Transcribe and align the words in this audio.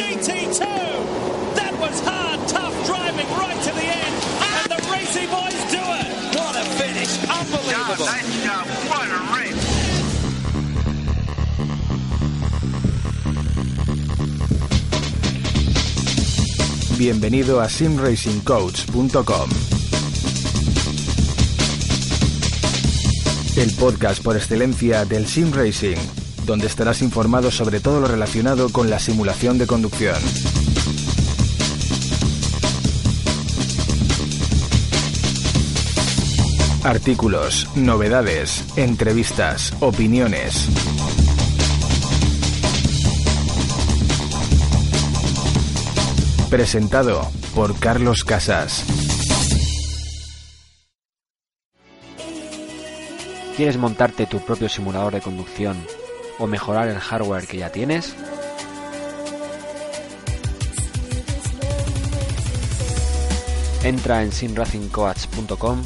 GT2. 0.00 0.64
That 1.56 1.76
was 1.78 2.00
hard, 2.00 2.40
tough 2.48 2.72
driving 2.86 3.28
right 3.36 3.60
to 3.64 3.72
the 3.76 3.84
end. 3.84 4.14
And 4.48 4.70
the 4.72 4.80
Racy 4.88 5.26
boys 5.28 5.60
do 5.68 5.76
it. 5.76 6.08
What 6.40 6.56
a 6.56 6.64
finish. 6.80 7.20
Unbelievable. 7.28 8.06
nice 8.08 8.32
job. 8.42 8.66
What 8.88 9.08
a 9.12 9.20
race. 9.36 9.60
Bienvenido 16.96 17.60
a 17.60 17.68
simracingcoach.com. 17.68 19.50
El 23.56 23.74
podcast 23.74 24.22
por 24.22 24.36
excelencia 24.36 25.04
del 25.04 25.26
sim 25.26 25.52
racing, 25.52 25.98
donde 26.50 26.66
estarás 26.66 27.00
informado 27.00 27.52
sobre 27.52 27.78
todo 27.78 28.00
lo 28.00 28.08
relacionado 28.08 28.70
con 28.70 28.90
la 28.90 28.98
simulación 28.98 29.56
de 29.56 29.68
conducción. 29.68 30.16
Artículos, 36.82 37.68
novedades, 37.76 38.64
entrevistas, 38.74 39.72
opiniones. 39.78 40.66
Presentado 46.50 47.30
por 47.54 47.78
Carlos 47.78 48.24
Casas. 48.24 48.84
¿Quieres 53.56 53.76
montarte 53.76 54.26
tu 54.26 54.40
propio 54.40 54.68
simulador 54.68 55.12
de 55.12 55.20
conducción 55.20 55.76
o 56.40 56.46
mejorar 56.46 56.88
el 56.88 56.98
hardware 56.98 57.46
que 57.46 57.58
ya 57.58 57.70
tienes? 57.70 58.14
Entra 63.84 64.22
en 64.22 64.32
simracingcoach.com 64.32 65.82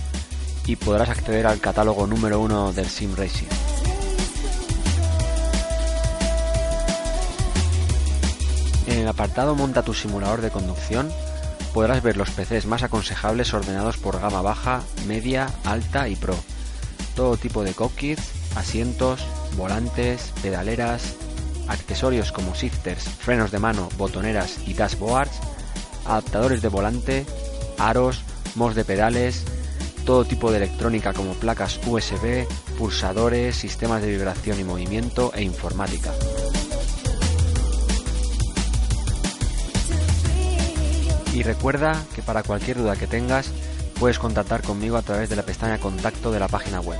y 0.67 0.77
podrás 0.77 1.11
acceder 1.11 1.47
al 1.47 1.61
catálogo 1.61 2.07
número 2.07 2.41
uno 2.41 2.73
del 2.73 2.89
Sim 2.89 3.15
Racing. 3.17 3.47
En 8.87 9.01
el 9.01 9.09
apartado 9.09 9.55
Monta 9.55 9.83
tu 9.83 9.93
simulador 9.93 10.41
de 10.41 10.51
conducción 10.51 11.11
podrás 11.73 12.03
ver 12.03 12.17
los 12.17 12.31
PCs 12.31 12.67
más 12.67 12.85
aconsejables 12.85 13.53
ordenados 13.53 13.97
por 13.97 14.21
gama 14.21 14.41
baja, 14.41 14.83
media, 15.07 15.49
alta 15.65 16.09
y 16.09 16.15
pro. 16.15 16.37
Todo 17.17 17.37
tipo 17.37 17.65
de 17.65 17.75
cockpits, 17.75 18.31
asientos, 18.57 19.21
volantes, 19.55 20.33
pedaleras, 20.43 21.15
accesorios 21.69 22.33
como 22.33 22.55
shifters, 22.55 23.05
frenos 23.05 23.51
de 23.51 23.59
mano, 23.59 23.89
botoneras 23.97 24.59
y 24.67 24.75
dashboards, 24.75 25.39
adaptadores 26.07 26.63
de 26.63 26.69
volante, 26.69 27.27
aros, 27.79 28.23
mos 28.55 28.75
de 28.75 28.85
pedales, 28.85 29.45
todo 30.05 30.25
tipo 30.25 30.51
de 30.51 30.59
electrónica 30.59 31.13
como 31.13 31.35
placas 31.35 31.81
USB, 31.87 32.47
pulsadores, 32.79 33.57
sistemas 33.57 34.03
de 34.03 34.11
vibración 34.11 34.61
y 34.61 34.65
movimiento 34.65 35.33
e 35.35 35.43
informática. 35.43 36.13
Y 41.33 41.43
recuerda 41.43 42.01
que 42.15 42.23
para 42.23 42.45
cualquier 42.45 42.79
duda 42.79 42.97
que 42.97 43.09
tengas 43.09 43.51
puedes 43.99 44.19
contactar 44.19 44.63
conmigo 44.63 44.97
a 44.97 45.03
través 45.03 45.29
de 45.29 45.37
la 45.37 45.43
pestaña 45.43 45.79
contacto 45.79 46.31
de 46.31 46.39
la 46.39 46.49
página 46.49 46.81
web. 46.81 46.99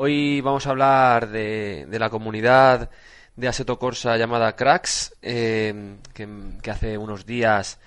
Hoy 0.00 0.40
vamos 0.42 0.64
a 0.64 0.70
hablar 0.70 1.28
de, 1.28 1.84
la 1.90 2.08
comunidad 2.08 2.88
de 3.34 3.48
Assetto 3.48 3.80
Corsa 3.80 4.16
llamada 4.16 4.54
Cracks, 4.54 5.16
eh, 5.22 5.96
que, 6.14 6.70
hace 6.70 6.96
unos 6.96 7.26
días 7.26 7.80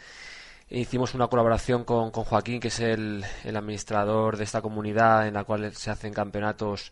hicimos 0.70 1.14
una 1.14 1.28
colaboración 1.28 1.86
con, 1.86 2.12
Joaquín, 2.12 2.60
que 2.60 2.68
es 2.68 2.82
el, 2.82 3.24
el, 3.46 3.56
administrador 3.56 4.36
de 4.36 4.44
esta 4.44 4.62
comunidad 4.62 5.26
en 5.26 5.36
la 5.36 5.46
cual 5.46 5.74
se 5.74 5.90
hacen 5.90 6.14
campeonatos 6.14 6.92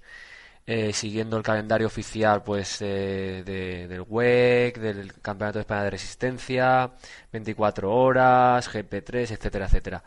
eh, 0.65 0.93
siguiendo 0.93 1.35
el 1.35 1.43
calendario 1.43 1.87
oficial 1.87 2.41
pues 2.43 2.81
eh, 2.81 3.43
de, 3.45 3.89
del 3.89 4.05
WEC, 4.07 4.77
del 4.77 5.13
Campeonato 5.21 5.57
de 5.57 5.63
España 5.63 5.83
de 5.83 5.89
Resistencia, 5.89 6.91
24 7.33 7.91
horas, 7.93 8.71
GP3, 8.71 9.31
etcétera, 9.31 9.65
etcétera. 9.65 10.03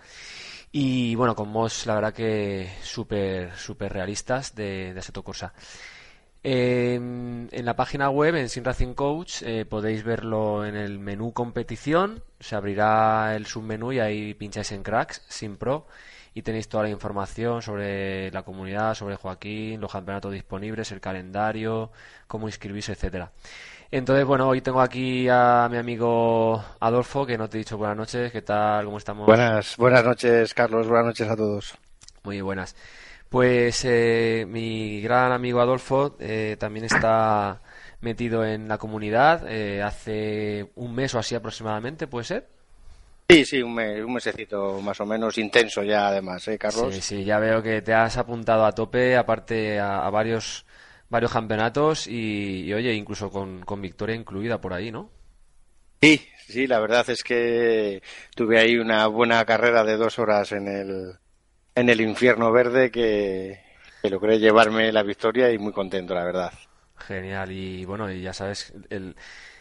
Y 0.72 1.14
bueno, 1.16 1.34
con 1.36 1.50
mods 1.50 1.86
la 1.86 1.94
verdad 1.94 2.14
que 2.14 2.70
súper 2.82 3.54
super 3.56 3.92
realistas 3.92 4.54
de, 4.54 4.94
de 4.94 4.98
Assetto 4.98 5.22
Corsa. 5.22 5.52
Eh, 6.44 6.94
en 6.94 7.64
la 7.64 7.76
página 7.76 8.10
web, 8.10 8.34
en 8.34 8.48
Sim 8.48 8.64
Racing 8.64 8.94
Coach, 8.94 9.42
eh, 9.42 9.64
podéis 9.64 10.02
verlo 10.02 10.64
en 10.64 10.74
el 10.74 10.98
menú 10.98 11.32
competición. 11.32 12.24
Se 12.40 12.56
abrirá 12.56 13.36
el 13.36 13.46
submenú 13.46 13.92
y 13.92 14.00
ahí 14.00 14.34
pincháis 14.34 14.72
en 14.72 14.82
Cracks, 14.82 15.22
Sim 15.28 15.56
Pro, 15.56 15.86
y 16.34 16.42
tenéis 16.42 16.68
toda 16.68 16.84
la 16.84 16.90
información 16.90 17.62
sobre 17.62 18.30
la 18.32 18.42
comunidad, 18.42 18.94
sobre 18.94 19.16
Joaquín, 19.16 19.80
los 19.80 19.92
campeonatos 19.92 20.32
disponibles, 20.32 20.90
el 20.90 21.00
calendario, 21.00 21.92
cómo 22.26 22.48
inscribirse, 22.48 22.92
etcétera. 22.92 23.30
Entonces, 23.92 24.24
bueno, 24.24 24.48
hoy 24.48 24.62
tengo 24.62 24.80
aquí 24.80 25.28
a 25.28 25.68
mi 25.70 25.76
amigo 25.76 26.64
Adolfo, 26.80 27.26
que 27.26 27.36
no 27.36 27.50
te 27.50 27.58
he 27.58 27.60
dicho 27.60 27.76
buenas 27.76 27.98
noches. 27.98 28.32
¿Qué 28.32 28.40
tal? 28.40 28.86
¿Cómo 28.86 28.96
estamos? 28.96 29.26
Buenas, 29.26 29.76
buenas 29.76 30.02
noches, 30.02 30.54
Carlos. 30.54 30.88
Buenas 30.88 31.08
noches 31.08 31.28
a 31.28 31.36
todos. 31.36 31.74
Muy 32.22 32.40
buenas. 32.40 32.74
Pues 33.28 33.84
eh, 33.84 34.46
mi 34.48 35.02
gran 35.02 35.32
amigo 35.32 35.60
Adolfo 35.60 36.16
eh, 36.20 36.56
también 36.58 36.86
está 36.86 37.60
metido 38.00 38.46
en 38.46 38.66
la 38.66 38.78
comunidad 38.78 39.46
eh, 39.46 39.82
hace 39.82 40.70
un 40.76 40.94
mes 40.94 41.14
o 41.14 41.18
así 41.18 41.34
aproximadamente, 41.34 42.06
¿puede 42.06 42.24
ser? 42.24 42.48
Sí, 43.28 43.44
sí, 43.44 43.62
un, 43.62 43.74
mes, 43.74 44.02
un 44.02 44.14
mesecito 44.14 44.80
más 44.80 44.98
o 45.02 45.06
menos 45.06 45.36
intenso 45.36 45.82
ya 45.82 46.08
además, 46.08 46.48
¿eh, 46.48 46.56
Carlos? 46.56 46.94
Sí, 46.94 47.02
sí, 47.02 47.24
ya 47.24 47.38
veo 47.38 47.62
que 47.62 47.82
te 47.82 47.92
has 47.92 48.16
apuntado 48.16 48.64
a 48.64 48.72
tope, 48.72 49.18
aparte 49.18 49.78
a, 49.78 50.06
a 50.06 50.08
varios 50.08 50.64
varios 51.12 51.30
campeonatos 51.30 52.06
y, 52.06 52.62
y 52.64 52.72
oye, 52.72 52.94
incluso 52.94 53.30
con, 53.30 53.60
con, 53.60 53.82
victoria 53.82 54.16
incluida 54.16 54.62
por 54.62 54.72
ahí, 54.72 54.90
¿no? 54.90 55.10
Sí, 56.00 56.26
sí, 56.48 56.66
la 56.66 56.80
verdad 56.80 57.08
es 57.10 57.22
que 57.22 58.02
tuve 58.34 58.58
ahí 58.58 58.76
una 58.78 59.06
buena 59.08 59.44
carrera 59.44 59.84
de 59.84 59.98
dos 59.98 60.18
horas 60.18 60.52
en 60.52 60.66
el, 60.66 61.12
en 61.74 61.90
el 61.90 62.00
infierno 62.00 62.50
verde 62.50 62.90
que, 62.90 63.60
que 64.00 64.08
logré 64.08 64.38
llevarme 64.38 64.90
la 64.90 65.02
victoria 65.02 65.52
y 65.52 65.58
muy 65.58 65.72
contento, 65.72 66.14
la 66.14 66.24
verdad. 66.24 66.52
Genial, 66.96 67.52
y 67.52 67.84
bueno, 67.84 68.10
y 68.10 68.22
ya 68.22 68.32
sabes 68.32 68.72
el, 68.88 69.14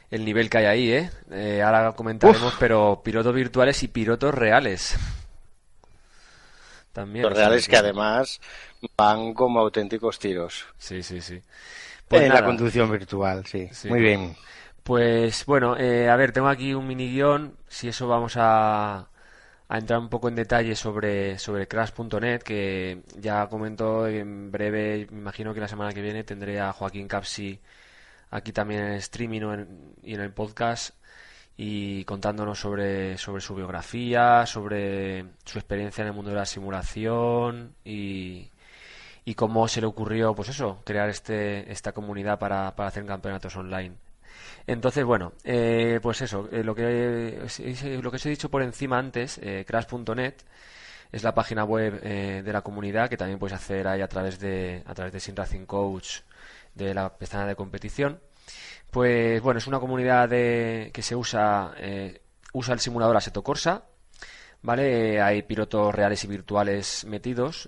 el 0.09 0.23
nivel 0.23 0.49
que 0.49 0.59
hay 0.59 0.65
ahí, 0.65 0.91
¿eh? 0.91 1.11
eh 1.31 1.61
ahora 1.61 1.91
comentaremos, 1.91 2.53
Uf. 2.53 2.59
pero 2.59 3.01
pilotos 3.03 3.35
virtuales 3.35 3.83
y 3.83 3.89
pilotos 3.89 4.33
reales. 4.33 4.95
También. 6.93 7.23
Los 7.23 7.33
reales 7.33 7.67
que 7.67 7.75
además 7.75 8.39
van 8.97 9.33
como 9.33 9.59
auténticos 9.59 10.19
tiros. 10.19 10.65
Sí, 10.77 11.03
sí, 11.03 11.21
sí. 11.21 11.41
Pues 12.07 12.23
en 12.23 12.29
nada. 12.29 12.41
la 12.41 12.47
conducción 12.47 12.91
virtual, 12.91 13.45
sí. 13.45 13.69
sí. 13.71 13.89
Muy 13.89 14.01
bien. 14.01 14.35
Pues 14.83 15.45
bueno, 15.45 15.77
eh, 15.77 16.09
a 16.09 16.15
ver, 16.15 16.31
tengo 16.31 16.47
aquí 16.47 16.73
un 16.73 16.87
mini 16.87 17.09
guion. 17.11 17.55
Si 17.67 17.87
eso 17.87 18.07
vamos 18.07 18.33
a, 18.37 19.07
a 19.69 19.77
entrar 19.77 19.99
un 19.99 20.09
poco 20.09 20.27
en 20.27 20.35
detalle 20.35 20.75
sobre, 20.75 21.39
sobre 21.39 21.67
Crash.net, 21.67 22.41
que 22.41 23.03
ya 23.17 23.47
comento 23.47 24.07
en 24.07 24.51
breve, 24.51 25.07
me 25.11 25.19
imagino 25.19 25.53
que 25.53 25.61
la 25.61 25.67
semana 25.67 25.93
que 25.93 26.01
viene 26.01 26.23
tendré 26.23 26.59
a 26.59 26.73
Joaquín 26.73 27.07
Capsi 27.07 27.59
aquí 28.31 28.51
también 28.51 28.81
en 28.83 28.93
streaming 28.93 29.41
en, 29.41 29.95
y 30.03 30.15
en 30.15 30.21
el 30.21 30.33
podcast 30.33 30.95
y 31.55 32.03
contándonos 32.05 32.59
sobre, 32.59 33.17
sobre 33.17 33.41
su 33.41 33.55
biografía, 33.55 34.45
sobre 34.45 35.25
su 35.45 35.59
experiencia 35.59 36.01
en 36.01 36.07
el 36.07 36.13
mundo 36.13 36.31
de 36.31 36.37
la 36.37 36.45
simulación 36.45 37.75
y, 37.85 38.50
y 39.25 39.35
cómo 39.35 39.67
se 39.67 39.81
le 39.81 39.87
ocurrió, 39.87 40.33
pues 40.33 40.49
eso, 40.49 40.81
crear 40.85 41.09
este, 41.09 41.71
esta 41.71 41.91
comunidad 41.91 42.39
para, 42.39 42.75
para 42.75 42.89
hacer 42.89 43.05
campeonatos 43.05 43.55
online. 43.55 43.95
Entonces, 44.67 45.03
bueno, 45.03 45.33
eh, 45.43 45.99
pues 46.01 46.21
eso, 46.21 46.47
eh, 46.51 46.63
lo, 46.63 46.75
que, 46.75 47.39
lo 48.01 48.11
que 48.11 48.15
os 48.15 48.25
he 48.25 48.29
dicho 48.29 48.49
por 48.49 48.61
encima 48.61 48.97
antes, 48.97 49.39
eh, 49.41 49.65
crash.net, 49.67 50.35
es 51.11 51.23
la 51.23 51.33
página 51.33 51.63
web 51.63 51.99
eh, 52.03 52.41
de 52.43 52.53
la 52.53 52.61
comunidad 52.61 53.09
que 53.09 53.17
también 53.17 53.39
puedes 53.39 53.55
hacer 53.55 53.87
ahí 53.87 54.01
a 54.01 54.07
través 54.07 54.39
de, 54.39 54.83
a 54.85 54.93
través 54.93 55.13
de 55.13 55.19
Sim 55.19 55.35
Racing 55.35 55.65
Coach 55.65 56.19
de 56.73 56.93
la 56.93 57.17
pestaña 57.17 57.45
de 57.45 57.55
competición. 57.55 58.21
Pues 58.89 59.41
bueno, 59.41 59.57
es 59.57 59.67
una 59.67 59.79
comunidad 59.79 60.29
de, 60.29 60.91
que 60.93 61.01
se 61.01 61.15
usa, 61.15 61.73
eh, 61.77 62.21
usa 62.53 62.73
el 62.73 62.79
simulador 62.79 63.17
Assetto 63.17 63.43
Corsa, 63.43 63.83
¿vale? 64.61 65.21
hay 65.21 65.43
pilotos 65.43 65.93
reales 65.93 66.23
y 66.23 66.27
virtuales 66.27 67.05
metidos 67.05 67.67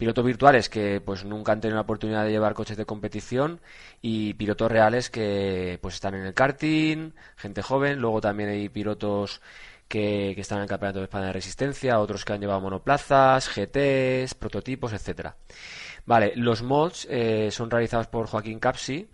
pilotos 0.00 0.24
virtuales 0.24 0.70
que 0.70 1.02
pues 1.04 1.24
nunca 1.24 1.52
han 1.52 1.60
tenido 1.60 1.76
la 1.76 1.82
oportunidad 1.82 2.24
de 2.24 2.30
llevar 2.30 2.54
coches 2.54 2.78
de 2.78 2.86
competición 2.86 3.60
y 4.00 4.32
pilotos 4.34 4.72
reales 4.72 5.10
que 5.10 5.78
pues 5.82 5.94
están 5.96 6.14
en 6.14 6.24
el 6.24 6.32
karting, 6.32 7.12
gente 7.36 7.60
joven, 7.60 8.00
luego 8.00 8.22
también 8.22 8.48
hay 8.48 8.70
pilotos 8.70 9.42
que, 9.86 10.30
están 10.40 10.58
en 10.58 10.62
el 10.62 10.68
Campeonato 10.70 11.00
de 11.00 11.04
España 11.04 11.26
de 11.26 11.32
Resistencia, 11.34 12.00
otros 12.00 12.24
que 12.24 12.32
han 12.32 12.40
llevado 12.40 12.60
monoplazas, 12.60 13.50
GTs, 13.54 14.34
prototipos, 14.34 14.94
etcétera. 14.94 15.36
Vale, 16.06 16.32
los 16.34 16.62
mods 16.62 17.06
eh, 17.10 17.50
son 17.50 17.70
realizados 17.70 18.06
por 18.06 18.26
Joaquín 18.26 18.58
Capsi. 18.58 19.06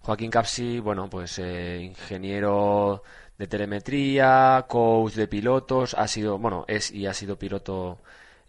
Joaquín 0.00 0.30
Capsi, 0.30 0.80
bueno, 0.80 1.10
pues 1.10 1.38
eh, 1.40 1.80
ingeniero 1.82 3.02
de 3.36 3.46
telemetría, 3.48 4.64
coach 4.66 5.14
de 5.14 5.28
pilotos, 5.28 5.94
ha 5.94 6.08
sido, 6.08 6.38
bueno, 6.38 6.64
es 6.68 6.90
y 6.90 7.06
ha 7.06 7.12
sido 7.12 7.38
piloto 7.38 7.98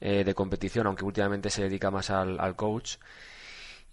eh, 0.05 0.25
de 0.25 0.35
competición, 0.35 0.85
aunque 0.85 1.05
últimamente 1.05 1.49
se 1.49 1.63
dedica 1.63 1.89
más 1.89 2.09
al, 2.09 2.55
coach. 2.57 2.97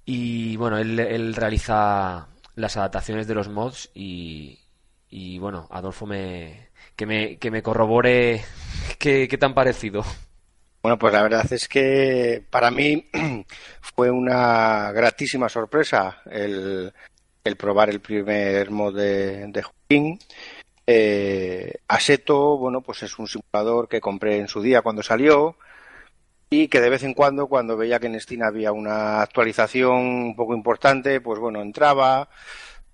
Y 0.04 0.56
bueno, 0.56 0.76
él, 0.78 1.34
realiza 1.36 2.26
las 2.56 2.76
adaptaciones 2.76 3.28
de 3.28 3.34
los 3.36 3.48
mods 3.48 3.90
y, 3.94 4.58
y 5.08 5.38
bueno, 5.38 5.68
Adolfo 5.70 6.06
me 6.06 6.70
que 6.96 7.06
me, 7.06 7.36
que 7.38 7.52
me 7.52 7.62
corrobore 7.62 8.42
qué, 8.98 9.28
qué 9.28 9.38
tan 9.38 9.54
parecido. 9.54 10.04
Bueno, 10.82 10.98
pues 10.98 11.12
la 11.12 11.22
verdad 11.22 11.46
es 11.52 11.68
que 11.68 12.44
para 12.50 12.72
mí 12.72 13.08
fue 13.80 14.10
una 14.10 14.90
gratísima 14.90 15.48
sorpresa 15.48 16.22
el, 16.28 16.92
el 17.44 17.56
probar 17.56 17.88
el 17.88 18.00
primer 18.00 18.68
mod 18.72 18.96
de, 18.96 19.46
de 19.46 19.62
Joaquín. 19.62 20.18
Eh, 20.88 21.72
Aseto, 21.86 22.58
bueno, 22.58 22.80
pues 22.80 23.04
es 23.04 23.16
un 23.16 23.28
simulador 23.28 23.88
que 23.88 24.00
compré 24.00 24.38
en 24.38 24.48
su 24.48 24.60
día 24.60 24.82
cuando 24.82 25.04
salió 25.04 25.56
y 26.50 26.67
que 26.67 26.81
de 26.81 26.91
vez 26.91 27.05
en 27.05 27.14
cuando, 27.14 27.47
cuando 27.47 27.76
veía 27.76 28.00
que 28.00 28.08
en 28.08 28.20
Steam 28.20 28.43
había 28.43 28.73
una 28.73 29.23
actualización 29.23 29.97
un 29.99 30.37
poco 30.37 30.55
importante, 30.55 31.20
pues 31.20 31.38
bueno, 31.38 31.62
entraba, 31.62 32.29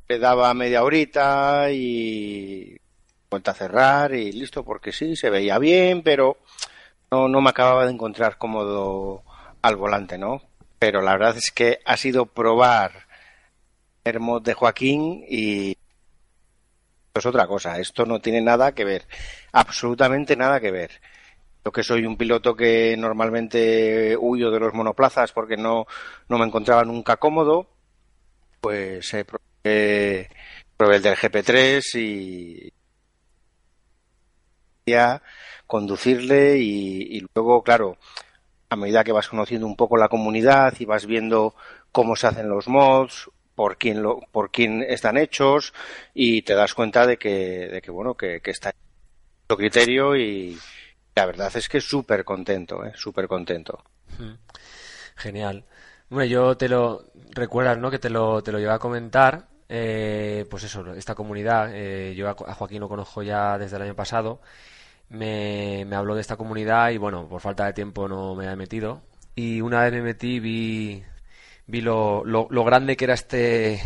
le 0.09 0.19
daba 0.19 0.53
media 0.53 0.85
horita 0.85 1.71
y 1.73 2.77
cuenta 3.31 3.53
a 3.53 3.55
cerrar 3.55 4.15
y 4.15 4.31
listo, 4.33 4.63
porque 4.63 4.93
sí, 4.93 5.17
se 5.17 5.31
veía 5.31 5.59
bien, 5.59 6.03
pero 6.03 6.37
no, 7.11 7.29
no 7.29 7.41
me 7.41 7.51
acababa 7.51 7.87
de 7.87 7.93
encontrar 7.93 8.37
cómodo 8.37 9.23
al 9.63 9.77
volante, 9.77 10.19
¿no? 10.19 10.43
Pero 10.79 11.01
la 11.01 11.13
verdad 11.13 11.39
es 11.39 11.51
que 11.51 11.81
ha 11.87 11.97
sido 11.97 12.27
probar 12.27 13.07
el 14.05 14.21
mod 14.21 14.43
de 14.43 14.55
Joaquín 14.55 15.25
y 15.29 15.79
es 17.15 17.27
otra 17.27 17.47
cosa. 17.47 17.79
Esto 17.79 18.05
no 18.05 18.21
tiene 18.21 18.43
nada 18.43 18.73
que 18.73 18.85
ver, 18.85 19.07
absolutamente 19.53 20.37
nada 20.37 20.61
que 20.61 20.71
ver. 20.71 21.01
Yo 21.67 21.73
que 21.73 21.83
soy 21.83 22.07
un 22.07 22.17
piloto 22.17 22.55
que 22.55 22.97
normalmente 22.97 24.17
huyo 24.17 24.53
de 24.53 24.61
los 24.61 24.73
monoplazas 24.73 25.33
porque 25.33 25.57
no, 25.57 25.85
no 26.29 26.39
me 26.39 26.47
encontraba 26.47 26.85
nunca 26.85 27.17
cómodo, 27.17 27.67
pues 28.61 29.13
eh, 29.65 30.29
probé 30.77 30.97
el 30.97 31.03
del 31.03 31.17
GP3 31.17 31.83
y 31.97 32.73
conducirle 35.67 36.57
y, 36.59 37.27
luego, 37.35 37.65
claro, 37.65 37.99
a 38.71 38.77
medida 38.77 39.03
que 39.03 39.11
vas 39.11 39.27
conociendo 39.27 39.67
un 39.67 39.75
poco 39.75 39.97
la 39.97 40.09
comunidad 40.09 40.73
y 40.79 40.85
vas 40.85 41.05
viendo 41.05 41.57
cómo 41.91 42.15
se 42.15 42.29
hacen 42.29 42.49
los 42.49 42.69
mods, 42.69 43.29
por 43.57 43.77
quién 43.77 44.05
lo, 44.05 44.21
por 44.31 44.53
quién 44.53 44.85
están 44.85 45.17
hechos 45.17 45.75
y 46.15 46.43
te 46.43 46.55
das 46.55 46.75
cuenta 46.75 47.09
de 47.09 47.17
que, 47.17 47.67
de 47.67 47.83
que 47.83 47.91
bueno, 47.91 48.15
que, 48.15 48.41
que 48.41 48.53
está 48.53 48.71
en 49.49 49.57
criterio 49.57 50.15
y, 50.15 50.57
la 51.17 51.25
verdad 51.25 51.51
es 51.57 51.69
que 51.69 51.81
súper 51.81 52.25
contento, 52.25 52.85
¿eh? 52.85 52.93
súper 52.95 53.27
contento. 53.27 53.83
Genial. 55.17 55.65
Bueno, 56.11 56.27
yo 56.27 56.57
te 56.59 56.69
lo 56.69 57.07
recuerdas, 57.31 57.79
¿no? 57.79 57.91
Que 57.91 57.99
te 57.99 58.11
lo, 58.11 58.43
te 58.43 58.53
lo 58.53 58.59
llevo 58.59 58.73
a 58.73 58.79
comentar. 58.79 59.49
Eh, 59.69 60.47
pues 60.51 60.65
eso, 60.65 60.93
esta 60.93 61.15
comunidad, 61.15 61.71
eh, 61.73 62.15
yo 62.15 62.29
a, 62.29 62.35
Joaquín 62.35 62.81
lo 62.81 62.89
conozco 62.89 63.23
ya 63.23 63.57
desde 63.57 63.77
el 63.77 63.83
año 63.83 63.97
pasado. 63.97 64.43
Me, 65.09 65.87
me 65.87 65.97
habló 65.97 66.15
de 66.15 66.21
esta 66.21 66.37
comunidad 66.37 66.91
y 66.91 66.99
bueno, 66.99 67.27
por 67.29 67.41
falta 67.41 67.65
de 67.65 67.73
tiempo 67.73 68.07
no 68.09 68.35
me 68.35 68.47
he 68.47 68.57
metido. 68.57 69.01
Y 69.35 69.63
una 69.63 69.83
vez 69.83 69.93
me 69.95 70.03
metí, 70.03 70.39
vi, 70.39 71.03
vi 71.67 71.81
lo, 71.81 72.25
lo, 72.27 72.47
lo 72.51 72.65
grande 72.65 72.95
que 72.95 73.05
era 73.07 73.15
este, 73.15 73.81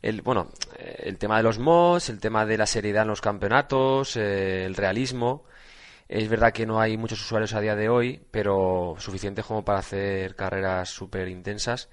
el, 0.00 0.22
bueno, 0.22 0.52
el 0.78 1.18
tema 1.18 1.38
de 1.38 1.42
los 1.42 1.58
mods, 1.58 2.08
el 2.08 2.20
tema 2.20 2.46
de 2.46 2.56
la 2.56 2.66
seriedad 2.66 3.02
en 3.02 3.08
los 3.08 3.20
campeonatos, 3.20 4.16
eh, 4.16 4.64
el 4.64 4.76
realismo. 4.76 5.44
Es 6.12 6.28
verdad 6.28 6.52
que 6.52 6.66
no 6.66 6.78
hay 6.78 6.98
muchos 6.98 7.22
usuarios 7.22 7.54
a 7.54 7.60
día 7.62 7.74
de 7.74 7.88
hoy, 7.88 8.20
pero 8.30 8.96
suficientes 8.98 9.46
como 9.46 9.64
para 9.64 9.78
hacer 9.78 10.36
carreras 10.36 10.90
súper 10.90 11.26
intensas. 11.28 11.88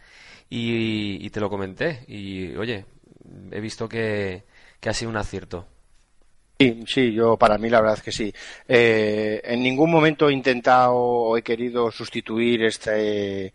Y, 0.49 1.29
te 1.29 1.39
lo 1.39 1.49
comenté. 1.49 2.03
Y 2.05 2.53
oye, 2.57 2.83
he 3.49 3.61
visto 3.61 3.87
que, 3.87 4.43
ha 4.85 4.93
sido 4.93 5.09
un 5.09 5.15
acierto. 5.15 5.65
Sí, 6.59 6.83
sí, 6.85 7.13
yo 7.13 7.37
para 7.37 7.57
mí 7.57 7.69
la 7.69 7.79
verdad 7.79 7.95
es 7.99 8.03
que 8.03 8.11
sí. 8.11 8.33
Eh, 8.67 9.39
en 9.41 9.63
ningún 9.63 9.89
momento 9.89 10.27
he 10.27 10.33
intentado 10.33 10.95
o 10.95 11.37
he 11.37 11.41
querido 11.41 11.89
sustituir 11.89 12.65
este 12.65 13.53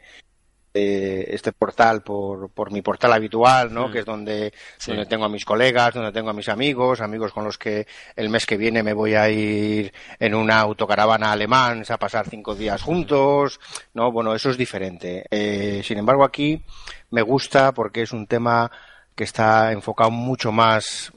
este 0.75 1.53
portal 1.53 2.03
por, 2.03 2.51
por 2.51 2.73
mi 2.73 2.83
portal 2.83 3.13
habitual, 3.13 3.73
¿no? 3.73 3.89
Mm. 3.89 3.93
Que 3.93 3.99
es 4.01 4.05
donde, 4.05 4.53
donde 4.87 5.07
tengo 5.07 5.25
a 5.25 5.29
mis 5.29 5.45
colegas, 5.45 5.95
donde 5.95 6.11
tengo 6.11 6.31
a 6.31 6.33
mis 6.33 6.49
amigos, 6.49 7.01
amigos 7.01 7.33
con 7.33 7.45
los 7.45 7.57
que 7.57 7.87
el 8.17 8.29
mes 8.29 8.45
que 8.45 8.57
viene 8.57 8.83
me 8.83 8.93
voy 8.93 9.15
a 9.15 9.31
ir 9.31 9.93
en 10.19 10.35
una 10.35 10.59
autocaravana 10.59 11.31
alemán 11.31 11.85
a 11.89 11.97
pasar 11.97 12.29
cinco 12.29 12.57
días 12.57 12.83
juntos, 12.83 13.61
¿no? 13.93 14.11
Bueno, 14.11 14.35
eso 14.35 14.51
es 14.51 14.57
diferente. 14.57 15.25
Eh, 15.31 15.83
sin 15.85 15.99
embargo, 15.99 16.25
aquí 16.25 16.65
me 17.11 17.23
gusta 17.23 17.73
porque 17.73 18.03
es 18.03 18.13
un 18.13 18.27
tema 18.27 18.71
que 19.15 19.25
está 19.25 19.71
enfocado 19.71 20.11
mucho 20.11 20.51
más 20.51 21.13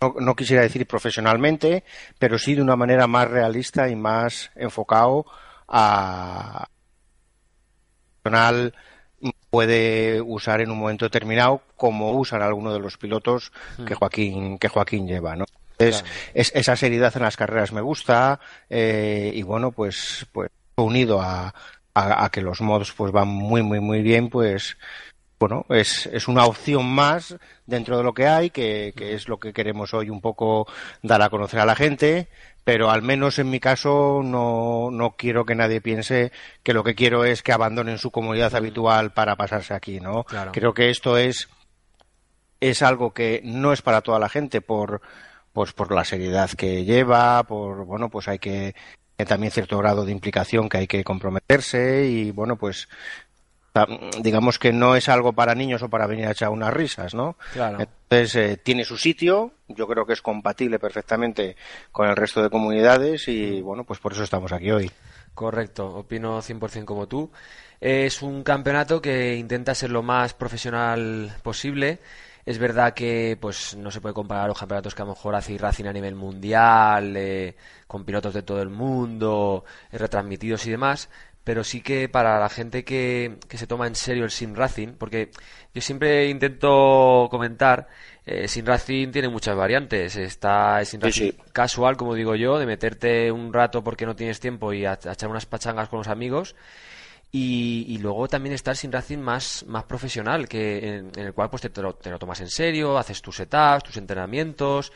no, 0.00 0.14
no, 0.18 0.34
quisiera 0.34 0.62
decir 0.62 0.84
profesionalmente, 0.86 1.84
pero 2.18 2.36
sí 2.36 2.56
de 2.56 2.62
una 2.62 2.74
manera 2.74 3.06
más 3.06 3.30
realista 3.30 3.88
y 3.88 3.94
más 3.94 4.50
enfocado 4.56 5.26
a, 5.68 6.66
puede 9.50 10.20
usar 10.20 10.60
en 10.60 10.70
un 10.70 10.78
momento 10.78 11.04
determinado 11.04 11.62
como 11.76 12.12
usan 12.12 12.42
algunos 12.42 12.72
de 12.72 12.80
los 12.80 12.96
pilotos 12.96 13.52
que 13.86 13.94
hmm. 13.94 13.98
Joaquín 13.98 14.58
que 14.58 14.68
Joaquín 14.68 15.06
lleva 15.06 15.36
no 15.36 15.44
es, 15.78 16.04
esa 16.34 16.76
seriedad 16.76 17.12
en 17.16 17.22
las 17.22 17.36
carreras 17.36 17.72
me 17.72 17.80
gusta 17.80 18.40
eh, 18.70 19.30
y 19.34 19.42
bueno 19.42 19.72
pues 19.72 20.26
pues 20.32 20.50
unido 20.76 21.20
a, 21.20 21.54
a, 21.94 22.30
que 22.30 22.40
los 22.40 22.60
mods 22.60 22.92
pues 22.92 23.12
van 23.12 23.28
muy 23.28 23.62
muy 23.62 23.80
muy 23.80 24.02
bien 24.02 24.30
pues 24.30 24.76
bueno, 25.42 25.66
es, 25.70 26.06
es 26.06 26.28
una 26.28 26.46
opción 26.46 26.86
más 26.86 27.34
dentro 27.66 27.96
de 27.96 28.04
lo 28.04 28.14
que 28.14 28.28
hay, 28.28 28.50
que, 28.50 28.94
que, 28.96 29.14
es 29.14 29.26
lo 29.26 29.40
que 29.40 29.52
queremos 29.52 29.92
hoy 29.92 30.08
un 30.08 30.20
poco 30.20 30.68
dar 31.02 31.20
a 31.20 31.30
conocer 31.30 31.58
a 31.58 31.66
la 31.66 31.74
gente 31.74 32.28
pero 32.64 32.90
al 32.90 33.02
menos 33.02 33.38
en 33.38 33.50
mi 33.50 33.60
caso 33.60 34.20
no, 34.22 34.90
no 34.90 35.16
quiero 35.16 35.44
que 35.44 35.54
nadie 35.54 35.80
piense 35.80 36.32
que 36.62 36.72
lo 36.72 36.84
que 36.84 36.94
quiero 36.94 37.24
es 37.24 37.42
que 37.42 37.52
abandonen 37.52 37.98
su 37.98 38.10
comunidad 38.10 38.54
habitual 38.54 39.12
para 39.12 39.36
pasarse 39.36 39.74
aquí, 39.74 40.00
¿no? 40.00 40.24
Creo 40.52 40.72
que 40.72 40.90
esto 40.90 41.18
es, 41.18 41.48
es 42.60 42.82
algo 42.82 43.12
que 43.12 43.40
no 43.44 43.72
es 43.72 43.82
para 43.82 44.00
toda 44.00 44.18
la 44.18 44.28
gente 44.28 44.60
por, 44.60 45.00
pues 45.52 45.72
por 45.72 45.92
la 45.92 46.04
seriedad 46.04 46.50
que 46.50 46.84
lleva, 46.84 47.42
por, 47.44 47.84
bueno, 47.84 48.08
pues 48.08 48.28
hay 48.28 48.38
que, 48.38 48.74
también 49.26 49.52
cierto 49.52 49.78
grado 49.78 50.04
de 50.04 50.12
implicación 50.12 50.68
que 50.68 50.78
hay 50.78 50.86
que 50.86 51.04
comprometerse 51.04 52.06
y 52.06 52.32
bueno 52.32 52.56
pues 52.56 52.88
digamos 54.20 54.58
que 54.58 54.72
no 54.72 54.96
es 54.96 55.08
algo 55.08 55.32
para 55.32 55.54
niños 55.54 55.82
o 55.82 55.88
para 55.88 56.06
venir 56.06 56.26
a 56.26 56.32
echar 56.32 56.50
unas 56.50 56.72
risas, 56.72 57.14
¿no? 57.14 57.36
Claro. 57.52 57.78
Entonces 57.80 58.34
eh, 58.36 58.56
tiene 58.58 58.84
su 58.84 58.98
sitio, 58.98 59.52
yo 59.68 59.86
creo 59.86 60.04
que 60.04 60.12
es 60.12 60.22
compatible 60.22 60.78
perfectamente 60.78 61.56
con 61.90 62.08
el 62.08 62.16
resto 62.16 62.42
de 62.42 62.50
comunidades 62.50 63.28
y 63.28 63.62
bueno, 63.62 63.84
pues 63.84 63.98
por 63.98 64.12
eso 64.12 64.22
estamos 64.22 64.52
aquí 64.52 64.70
hoy. 64.70 64.90
Correcto, 65.34 65.86
opino 65.86 66.42
100% 66.42 66.84
como 66.84 67.08
tú. 67.08 67.30
Es 67.80 68.22
un 68.22 68.42
campeonato 68.42 69.00
que 69.00 69.36
intenta 69.36 69.74
ser 69.74 69.90
lo 69.90 70.02
más 70.02 70.34
profesional 70.34 71.34
posible. 71.42 72.00
Es 72.44 72.58
verdad 72.58 72.92
que 72.92 73.38
pues 73.40 73.76
no 73.76 73.90
se 73.90 74.00
puede 74.00 74.14
comparar 74.14 74.48
los 74.48 74.58
campeonatos 74.58 74.94
que 74.94 75.02
a 75.02 75.04
lo 75.04 75.12
mejor 75.12 75.34
hace 75.34 75.56
Racing 75.56 75.86
a 75.86 75.92
nivel 75.92 76.16
mundial, 76.16 77.16
eh, 77.16 77.56
con 77.86 78.04
pilotos 78.04 78.34
de 78.34 78.42
todo 78.42 78.60
el 78.60 78.68
mundo, 78.68 79.64
eh, 79.90 79.98
retransmitidos 79.98 80.66
y 80.66 80.70
demás, 80.72 81.08
pero 81.44 81.64
sí 81.64 81.80
que 81.80 82.08
para 82.08 82.38
la 82.38 82.48
gente 82.48 82.84
que, 82.84 83.38
que, 83.48 83.58
se 83.58 83.66
toma 83.66 83.86
en 83.86 83.94
serio 83.94 84.24
el 84.24 84.30
sim 84.30 84.54
racing, 84.54 84.94
porque 84.98 85.30
yo 85.74 85.82
siempre 85.82 86.28
intento 86.28 87.28
comentar, 87.30 87.88
eh, 88.24 88.46
sim 88.46 88.64
racing 88.64 89.10
tiene 89.10 89.28
muchas 89.28 89.56
variantes. 89.56 90.16
Está 90.16 90.80
el 90.80 90.86
sim 90.86 91.00
racing 91.00 91.32
casual, 91.52 91.96
como 91.96 92.14
digo 92.14 92.36
yo, 92.36 92.58
de 92.58 92.66
meterte 92.66 93.32
un 93.32 93.52
rato 93.52 93.82
porque 93.82 94.06
no 94.06 94.14
tienes 94.14 94.38
tiempo 94.38 94.72
y 94.72 94.84
a, 94.84 94.94
echar 94.94 95.28
unas 95.28 95.46
pachangas 95.46 95.88
con 95.88 95.98
los 95.98 96.08
amigos. 96.08 96.54
Y, 97.34 97.86
y, 97.88 97.96
luego 97.96 98.28
también 98.28 98.54
está 98.54 98.72
el 98.72 98.76
sim 98.76 98.90
racing 98.92 99.18
más, 99.18 99.64
más 99.66 99.84
profesional, 99.84 100.46
que 100.46 100.98
en, 100.98 101.10
el 101.16 101.32
cual 101.32 101.48
pues 101.48 101.62
te, 101.62 101.70
te, 101.70 101.80
lo, 101.80 101.94
te, 101.94 102.10
lo, 102.10 102.18
tomas 102.18 102.40
en 102.42 102.50
serio, 102.50 102.98
haces 102.98 103.22
tus 103.22 103.36
setups, 103.36 103.84
tus 103.84 103.96
entrenamientos, 103.96 104.92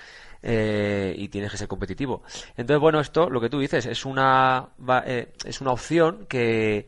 eh, 0.49 1.13
y 1.19 1.27
tienes 1.29 1.51
que 1.51 1.57
ser 1.59 1.67
competitivo. 1.67 2.23
Entonces, 2.57 2.81
bueno, 2.81 3.01
esto, 3.01 3.29
lo 3.29 3.41
que 3.41 3.51
tú 3.51 3.59
dices, 3.59 3.85
es 3.85 4.05
una, 4.05 4.69
eh, 5.05 5.33
es 5.45 5.61
una 5.61 5.73
opción 5.73 6.27
que, 6.29 6.87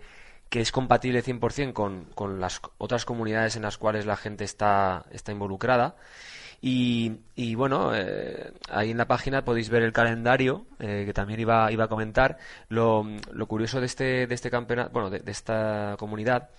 que 0.48 0.60
es 0.60 0.70
compatible 0.70 1.24
100% 1.24 1.72
con, 1.72 2.04
con 2.14 2.40
las 2.40 2.60
otras 2.78 3.04
comunidades 3.04 3.56
en 3.56 3.62
las 3.62 3.76
cuales 3.76 4.06
la 4.06 4.16
gente 4.16 4.44
está, 4.44 5.06
está 5.10 5.32
involucrada. 5.32 5.96
Y, 6.60 7.18
y 7.34 7.56
bueno, 7.56 7.90
eh, 7.94 8.52
ahí 8.70 8.92
en 8.92 8.98
la 8.98 9.08
página 9.08 9.44
podéis 9.44 9.70
ver 9.70 9.82
el 9.82 9.92
calendario, 9.92 10.66
eh, 10.78 11.02
que 11.04 11.12
también 11.12 11.40
iba, 11.40 11.72
iba 11.72 11.84
a 11.84 11.88
comentar. 11.88 12.38
Lo, 12.68 13.04
lo 13.32 13.46
curioso 13.48 13.80
de 13.80 13.86
este, 13.86 14.28
de 14.28 14.34
este 14.36 14.50
campeonato, 14.50 14.90
bueno, 14.92 15.10
de, 15.10 15.18
de 15.18 15.32
esta 15.32 15.96
comunidad, 15.98 16.50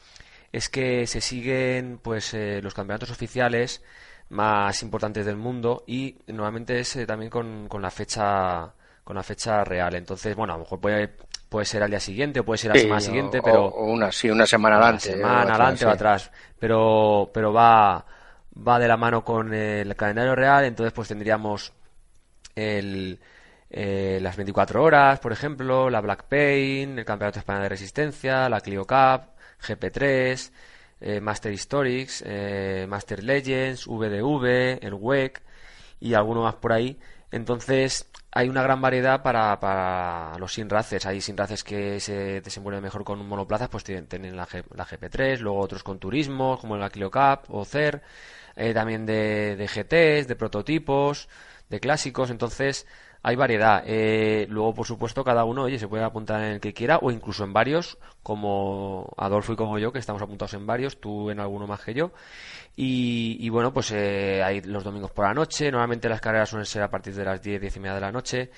es 0.51 0.67
que 0.69 1.07
se 1.07 1.21
siguen 1.21 1.99
pues 2.01 2.33
eh, 2.33 2.59
los 2.61 2.73
campeonatos 2.73 3.11
oficiales 3.11 3.83
más 4.29 4.81
importantes 4.83 5.25
del 5.25 5.35
mundo 5.37 5.83
y 5.87 6.17
normalmente 6.27 6.79
es 6.79 6.95
eh, 6.97 7.05
también 7.05 7.29
con, 7.31 7.67
con 7.67 7.81
la 7.81 7.91
fecha 7.91 8.73
con 9.03 9.15
la 9.15 9.23
fecha 9.23 9.63
real. 9.63 9.95
Entonces, 9.95 10.35
bueno, 10.35 10.53
a 10.53 10.57
lo 10.57 10.63
mejor 10.63 10.79
puede, 10.79 11.09
puede 11.49 11.65
ser 11.65 11.81
al 11.83 11.89
día 11.89 11.99
siguiente 11.99 12.39
o 12.41 12.45
puede 12.45 12.59
ser 12.59 12.71
a 12.71 12.75
la 12.75 12.77
Sí, 12.77 12.79
semana 12.79 13.01
o- 13.01 13.01
siguiente, 13.01 13.41
pero 13.41 13.75
o 13.81 13.91
una, 13.93 14.11
sí, 14.11 14.29
una 14.29 14.45
semana 14.45 14.75
adelante. 14.77 15.09
semana 15.09 15.49
o 15.49 15.49
atrás, 15.49 15.81
adelante 15.81 15.85
o 15.85 15.89
atrás, 15.89 16.31
pero 16.59 17.29
pero 17.33 17.53
va 17.53 18.05
va 18.67 18.79
de 18.79 18.87
la 18.87 18.97
mano 18.97 19.23
con 19.23 19.53
el 19.53 19.95
calendario 19.95 20.35
real, 20.35 20.65
entonces 20.65 20.93
pues 20.93 21.07
tendríamos 21.07 21.73
el 22.55 23.19
eh, 23.71 24.19
las 24.21 24.35
24 24.37 24.83
horas, 24.83 25.19
por 25.19 25.31
ejemplo, 25.31 25.89
la 25.89 26.01
Black 26.01 26.23
Pain, 26.25 26.99
el 26.99 27.05
Campeonato 27.05 27.39
Español 27.39 27.63
de 27.63 27.69
Resistencia, 27.69 28.49
la 28.49 28.61
Clio 28.61 28.85
Cup, 28.85 29.23
GP3, 29.67 30.53
eh, 31.01 31.21
Master 31.21 31.51
Historics, 31.53 32.23
eh, 32.25 32.85
Master 32.87 33.23
Legends, 33.23 33.87
VDV, 33.87 34.79
el 34.81 34.93
WEC 34.93 35.41
y 35.99 36.13
alguno 36.13 36.43
más 36.43 36.55
por 36.55 36.73
ahí. 36.73 36.97
Entonces, 37.31 38.09
hay 38.31 38.49
una 38.49 38.63
gran 38.63 38.81
variedad 38.81 39.21
para, 39.21 39.59
para 39.59 40.37
los 40.39 40.53
sin 40.53 40.69
races. 40.69 41.05
Hay 41.05 41.21
sin 41.21 41.37
races 41.37 41.63
que 41.63 41.99
se 41.99 42.41
desenvuelven 42.41 42.81
mejor 42.83 43.03
con 43.03 43.25
monoplazas, 43.27 43.69
pues 43.69 43.83
tienen, 43.83 44.35
la, 44.35 44.47
G- 44.47 44.63
la 44.75 44.85
GP3, 44.85 45.39
luego 45.39 45.59
otros 45.59 45.83
con 45.83 45.99
turismo, 45.99 46.57
como 46.59 46.75
la 46.77 46.89
Clio 46.89 47.11
Cup 47.11 47.41
o 47.49 47.65
CER, 47.65 48.01
eh, 48.55 48.73
también 48.73 49.05
de, 49.05 49.55
de 49.55 49.67
GTs, 49.67 50.27
de 50.27 50.35
prototipos, 50.35 51.29
de 51.69 51.79
clásicos. 51.79 52.31
Entonces, 52.31 52.87
hay 53.21 53.35
variedad. 53.35 53.83
Eh, 53.85 54.47
luego, 54.49 54.73
por 54.73 54.85
supuesto, 54.87 55.23
cada 55.23 55.43
uno, 55.43 55.63
oye, 55.63 55.77
se 55.79 55.87
puede 55.87 56.03
apuntar 56.03 56.41
en 56.41 56.51
el 56.53 56.59
que 56.59 56.73
quiera 56.73 56.97
o 57.01 57.11
incluso 57.11 57.43
en 57.43 57.53
varios, 57.53 57.97
como 58.23 59.11
Adolfo 59.17 59.53
y 59.53 59.55
como 59.55 59.77
yo, 59.79 59.91
que 59.91 59.99
estamos 59.99 60.21
apuntados 60.21 60.53
en 60.53 60.65
varios, 60.65 60.99
tú 61.01 61.29
en 61.29 61.39
alguno 61.39 61.67
más 61.67 61.81
que 61.81 61.93
yo. 61.93 62.11
Y, 62.75 63.37
y 63.41 63.49
bueno, 63.49 63.73
pues 63.73 63.91
eh, 63.91 64.41
hay 64.43 64.61
los 64.61 64.83
domingos 64.85 65.11
por 65.11 65.25
la 65.25 65.33
noche. 65.33 65.69
Normalmente 65.69 66.07
las 66.07 66.21
carreras 66.21 66.49
suelen 66.49 66.65
ser 66.65 66.81
a 66.81 66.89
partir 66.89 67.13
de 67.13 67.25
las 67.25 67.41
10, 67.41 67.59
10 67.59 67.75
y 67.75 67.79
media 67.81 67.95
de 67.95 68.01
la 68.01 68.11
noche. 68.11 68.51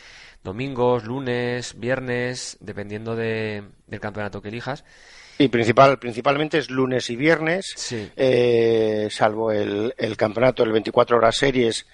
Domingos, 0.43 1.05
lunes, 1.05 1.79
viernes, 1.79 2.57
dependiendo 2.61 3.15
de, 3.15 3.63
del 3.87 3.99
campeonato 3.99 4.41
que 4.41 4.49
elijas. 4.49 4.83
Y 5.39 5.47
principal, 5.47 5.97
principalmente 5.97 6.59
es 6.59 6.69
lunes 6.69 7.09
y 7.09 7.15
viernes, 7.15 7.73
Sí. 7.75 8.11
eh, 8.15 9.07
salvo 9.09 9.51
el, 9.51 9.91
el 9.97 10.15
campeonato, 10.17 10.61
el 10.63 10.71
24 10.71 11.17
horas 11.17 11.35
series, 11.37 11.87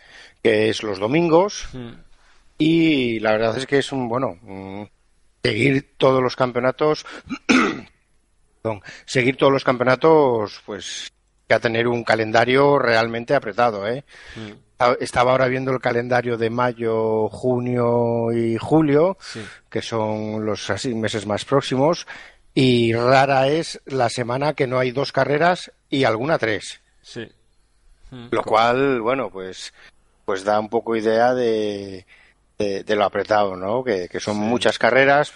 que 0.44 0.68
es 0.68 0.84
los 0.84 1.00
domingos. 1.00 1.70
Mm, 1.72 1.92
Y 2.58 3.20
la 3.20 3.32
verdad 3.34 3.58
es 3.58 3.66
que 3.66 3.78
es 3.80 3.92
un, 3.92 4.08
bueno, 4.10 4.38
mm, 4.42 4.84
seguir 5.44 5.96
todos 5.98 6.22
los 6.24 6.36
campeonatos, 6.36 7.06
perdón, 8.62 8.82
seguir 9.06 9.38
todos 9.38 9.52
los 9.54 9.64
campeonatos, 9.64 10.62
pues, 10.66 11.12
ya 11.50 11.60
tener 11.60 11.88
un 11.88 12.04
calendario 12.04 12.80
realmente 12.80 13.36
apretado, 13.36 13.88
¿eh? 13.88 14.04
mm, 14.36 14.52
Estaba 15.00 15.32
ahora 15.32 15.48
viendo 15.48 15.72
el 15.72 15.80
calendario 15.80 16.38
de 16.38 16.50
mayo, 16.52 17.30
junio 17.30 18.32
y 18.32 18.58
julio, 18.58 19.18
sí. 19.20 19.42
que 19.70 19.82
son 19.82 20.46
los 20.46 20.70
así 20.70 20.94
meses 20.94 21.26
más 21.26 21.46
próximos, 21.46 22.06
y 22.54 22.94
rara 22.94 23.48
es 23.48 23.82
la 23.86 24.10
semana 24.10 24.54
que 24.54 24.68
no 24.68 24.78
hay 24.80 24.92
dos 24.92 25.12
carreras 25.12 25.72
y 25.90 26.04
alguna 26.04 26.38
tres. 26.38 26.80
Sí. 27.02 27.28
Mm, 28.12 28.28
Lo 28.32 28.44
co- 28.44 28.52
cual, 28.52 29.02
bueno, 29.02 29.30
pues, 29.32 29.74
pues 30.26 30.44
da 30.44 30.60
un 30.60 30.70
poco 30.70 30.96
idea 30.96 31.34
de, 31.34 32.06
de, 32.58 32.84
de 32.84 32.96
lo 32.96 33.04
apretado, 33.06 33.56
¿no? 33.56 33.84
Que, 33.84 34.08
que 34.10 34.20
son 34.20 34.38
muchas 34.38 34.80
carreras, 34.80 35.34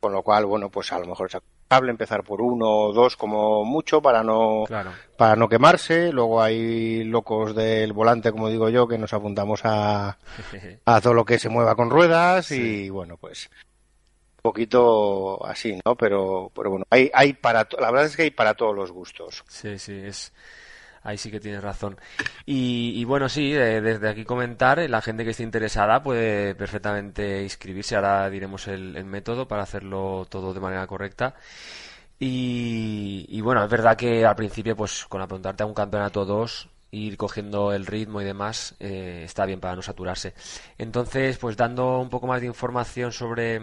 con 0.00 0.12
lo 0.12 0.22
cual, 0.22 0.46
bueno, 0.46 0.70
pues 0.70 0.92
a 0.92 0.98
lo 0.98 1.06
mejor 1.06 1.28
es 1.28 1.36
aconsejable 1.36 1.90
empezar 1.90 2.24
por 2.24 2.40
uno 2.40 2.66
o 2.68 2.92
dos 2.92 3.16
como 3.16 3.64
mucho 3.64 4.00
para 4.00 4.22
no, 4.22 4.64
Claro. 4.66 4.90
para 5.16 5.36
no 5.36 5.48
quemarse. 5.48 6.12
Luego 6.12 6.40
hay 6.42 7.04
locos 7.04 7.54
del 7.54 7.92
volante, 7.92 8.32
como 8.32 8.48
digo 8.48 8.68
yo, 8.70 8.88
que 8.88 8.98
nos 8.98 9.12
apuntamos 9.12 9.60
a, 9.64 10.18
a 10.84 11.00
todo 11.00 11.14
lo 11.14 11.24
que 11.24 11.38
se 11.38 11.48
mueva 11.48 11.74
con 11.76 11.90
ruedas 11.90 12.50
y 12.52 12.88
bueno, 12.90 13.16
pues 13.18 13.50
un 14.38 14.42
poquito 14.42 15.44
así, 15.44 15.78
¿no? 15.84 15.94
Pero, 15.96 16.50
pero 16.54 16.70
bueno, 16.70 16.84
hay, 16.90 17.10
hay 17.12 17.32
para, 17.34 17.68
la 17.78 17.90
verdad 17.90 18.06
es 18.06 18.16
que 18.16 18.22
hay 18.22 18.30
para 18.30 18.54
todos 18.54 18.74
los 18.74 18.90
gustos. 18.92 19.44
Sí, 19.48 19.78
sí, 19.78 19.92
es 19.92 20.32
ahí 21.08 21.18
sí 21.18 21.30
que 21.30 21.40
tienes 21.40 21.62
razón. 21.62 21.98
Y, 22.44 23.04
bueno, 23.04 23.28
sí, 23.28 23.52
eh, 23.54 23.80
desde 23.80 24.08
aquí 24.08 24.24
comentar, 24.24 24.78
eh, 24.78 24.88
la 24.88 25.02
gente 25.02 25.24
que 25.24 25.30
esté 25.30 25.42
interesada 25.42 26.02
puede 26.02 26.54
perfectamente 26.54 27.42
inscribirse. 27.42 27.96
Ahora 27.96 28.28
diremos 28.30 28.68
el, 28.68 29.04
método 29.04 29.48
para 29.48 29.62
hacerlo 29.62 30.26
todo 30.28 30.52
de 30.54 30.60
manera 30.60 30.86
correcta. 30.86 31.34
Y, 32.20 33.40
bueno, 33.40 33.64
es 33.64 33.70
verdad 33.70 33.96
que 33.96 34.24
al 34.26 34.36
principio, 34.36 34.76
pues 34.76 35.06
con 35.06 35.22
apuntarte 35.22 35.62
a 35.62 35.66
un 35.66 35.74
campeonato 35.74 36.24
2, 36.24 36.68
ir 36.90 37.16
cogiendo 37.16 37.72
el 37.72 37.86
ritmo 37.86 38.20
y 38.20 38.24
demás, 38.24 38.74
eh, 38.80 39.22
está 39.24 39.46
bien 39.46 39.60
para 39.60 39.76
no 39.76 39.82
saturarse. 39.82 40.34
Entonces, 40.78 41.38
pues 41.38 41.56
dando 41.56 42.00
un 42.00 42.10
poco 42.10 42.26
más 42.26 42.40
de 42.40 42.48
información 42.48 43.12
sobre, 43.12 43.60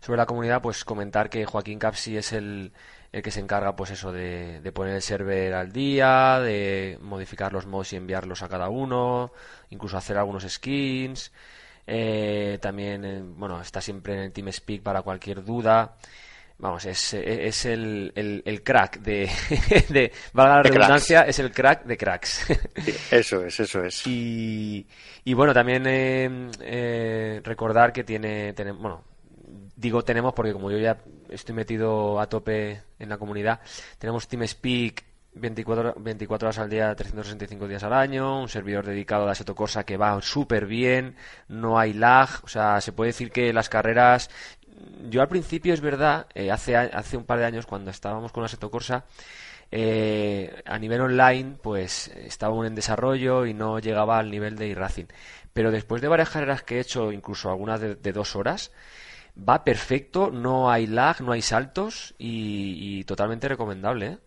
sobre 0.00 0.16
la 0.18 0.26
comunidad, 0.26 0.62
pues 0.62 0.84
comentar 0.84 1.28
que 1.30 1.44
Joaquín 1.46 1.78
Capsi 1.78 2.16
es 2.16 2.32
el, 2.32 2.72
el 3.12 3.22
que 3.22 3.30
se 3.30 3.40
encarga, 3.40 3.76
pues 3.76 3.90
eso, 3.90 4.12
de, 4.12 4.60
de 4.60 4.72
poner 4.72 4.94
el 4.96 5.02
server 5.02 5.52
al 5.54 5.72
día, 5.72 6.40
de 6.40 6.98
modificar 7.02 7.52
los 7.52 7.66
mods 7.66 7.92
y 7.92 7.96
enviarlos 7.96 8.42
a 8.42 8.48
cada 8.48 8.68
uno, 8.70 9.32
incluso 9.70 9.96
hacer 9.98 10.16
algunos 10.16 10.44
skins. 10.48 11.32
Eh, 11.86 12.58
también, 12.62 13.04
eh, 13.04 13.20
bueno, 13.22 13.60
está 13.60 13.80
siempre 13.80 14.14
en 14.14 14.20
el 14.20 14.32
TeamSpeak 14.32 14.82
para 14.82 15.02
cualquier 15.02 15.42
duda. 15.44 15.96
Vamos, 16.58 16.84
es, 16.84 17.14
es 17.14 17.64
el, 17.64 18.12
el, 18.14 18.42
el 18.44 18.62
crack 18.62 18.98
de, 19.00 19.30
de, 19.88 20.12
valga 20.34 20.56
la 20.56 20.62
De 20.62 20.70
cracks. 20.70 20.74
redundancia, 20.74 21.22
es 21.22 21.38
el 21.38 21.52
crack 21.52 21.84
de 21.84 21.96
cracks. 21.96 22.46
Eso 23.10 23.44
es, 23.46 23.58
eso 23.60 23.82
es. 23.82 24.06
Y, 24.06 24.86
y 25.24 25.34
bueno, 25.34 25.54
también 25.54 25.84
eh, 25.86 26.50
eh, 26.60 27.40
recordar 27.44 27.92
que 27.94 28.04
tiene, 28.04 28.52
tiene- 28.52 28.72
bueno, 28.72 29.04
digo 29.80 30.04
tenemos 30.04 30.34
porque 30.34 30.52
como 30.52 30.70
yo 30.70 30.78
ya 30.78 30.98
estoy 31.30 31.54
metido 31.54 32.20
a 32.20 32.28
tope 32.28 32.82
en 32.98 33.08
la 33.08 33.18
comunidad, 33.18 33.60
tenemos 33.98 34.28
TeamSpeak 34.28 35.04
24, 35.32 35.94
hor- 35.94 36.02
24 36.02 36.48
horas 36.48 36.58
al 36.58 36.68
día, 36.68 36.94
365 36.94 37.68
días 37.68 37.82
al 37.84 37.92
año, 37.92 38.40
un 38.42 38.48
servidor 38.48 38.84
dedicado 38.84 39.28
a 39.28 39.32
Assetto 39.32 39.54
Corsa 39.54 39.84
que 39.84 39.96
va 39.96 40.20
súper 40.22 40.66
bien, 40.66 41.16
no 41.48 41.78
hay 41.78 41.92
lag, 41.94 42.28
o 42.42 42.48
sea, 42.48 42.80
se 42.80 42.92
puede 42.92 43.08
decir 43.10 43.30
que 43.30 43.52
las 43.52 43.68
carreras, 43.68 44.28
yo 45.08 45.22
al 45.22 45.28
principio 45.28 45.72
es 45.72 45.80
verdad, 45.80 46.26
eh, 46.34 46.50
hace, 46.50 46.76
hace 46.76 47.16
un 47.16 47.24
par 47.24 47.38
de 47.38 47.44
años 47.46 47.64
cuando 47.66 47.90
estábamos 47.90 48.32
con 48.32 48.44
Assetto 48.44 48.70
Corsa, 48.70 49.04
eh, 49.70 50.62
a 50.66 50.78
nivel 50.78 51.00
online, 51.00 51.56
pues 51.62 52.08
estaba 52.08 52.52
aún 52.54 52.66
en 52.66 52.74
desarrollo 52.74 53.46
y 53.46 53.54
no 53.54 53.78
llegaba 53.78 54.18
al 54.18 54.30
nivel 54.30 54.56
de 54.56 54.66
iRacing. 54.68 55.06
Pero 55.52 55.70
después 55.70 56.02
de 56.02 56.08
varias 56.08 56.30
carreras 56.30 56.62
que 56.64 56.76
he 56.76 56.80
hecho, 56.80 57.12
incluso 57.12 57.50
algunas 57.50 57.80
de 57.80 58.12
dos 58.12 58.34
horas, 58.36 58.72
va 59.48 59.64
perfecto, 59.64 60.30
no 60.30 60.70
hay 60.70 60.86
lag, 60.86 61.20
no 61.22 61.32
hay 61.32 61.42
saltos 61.42 62.14
y, 62.18 62.98
y 63.00 63.04
totalmente 63.04 63.48
recomendable, 63.48 64.06
¿eh? 64.06 64.18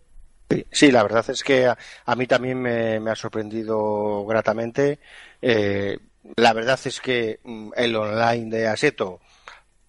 Sí, 0.49 0.65
sí, 0.71 0.91
la 0.91 1.03
verdad 1.03 1.25
es 1.29 1.43
que 1.43 1.67
a, 1.67 1.77
a 2.05 2.15
mí 2.15 2.27
también 2.27 2.61
me, 2.61 2.99
me 2.99 3.11
ha 3.11 3.15
sorprendido 3.15 4.25
gratamente. 4.25 4.99
Eh, 5.41 5.97
la 6.35 6.53
verdad 6.53 6.79
es 6.85 7.01
que 7.01 7.39
mm, 7.43 7.71
el 7.75 7.95
online 7.95 8.49
de 8.55 8.67
Aseto 8.67 9.19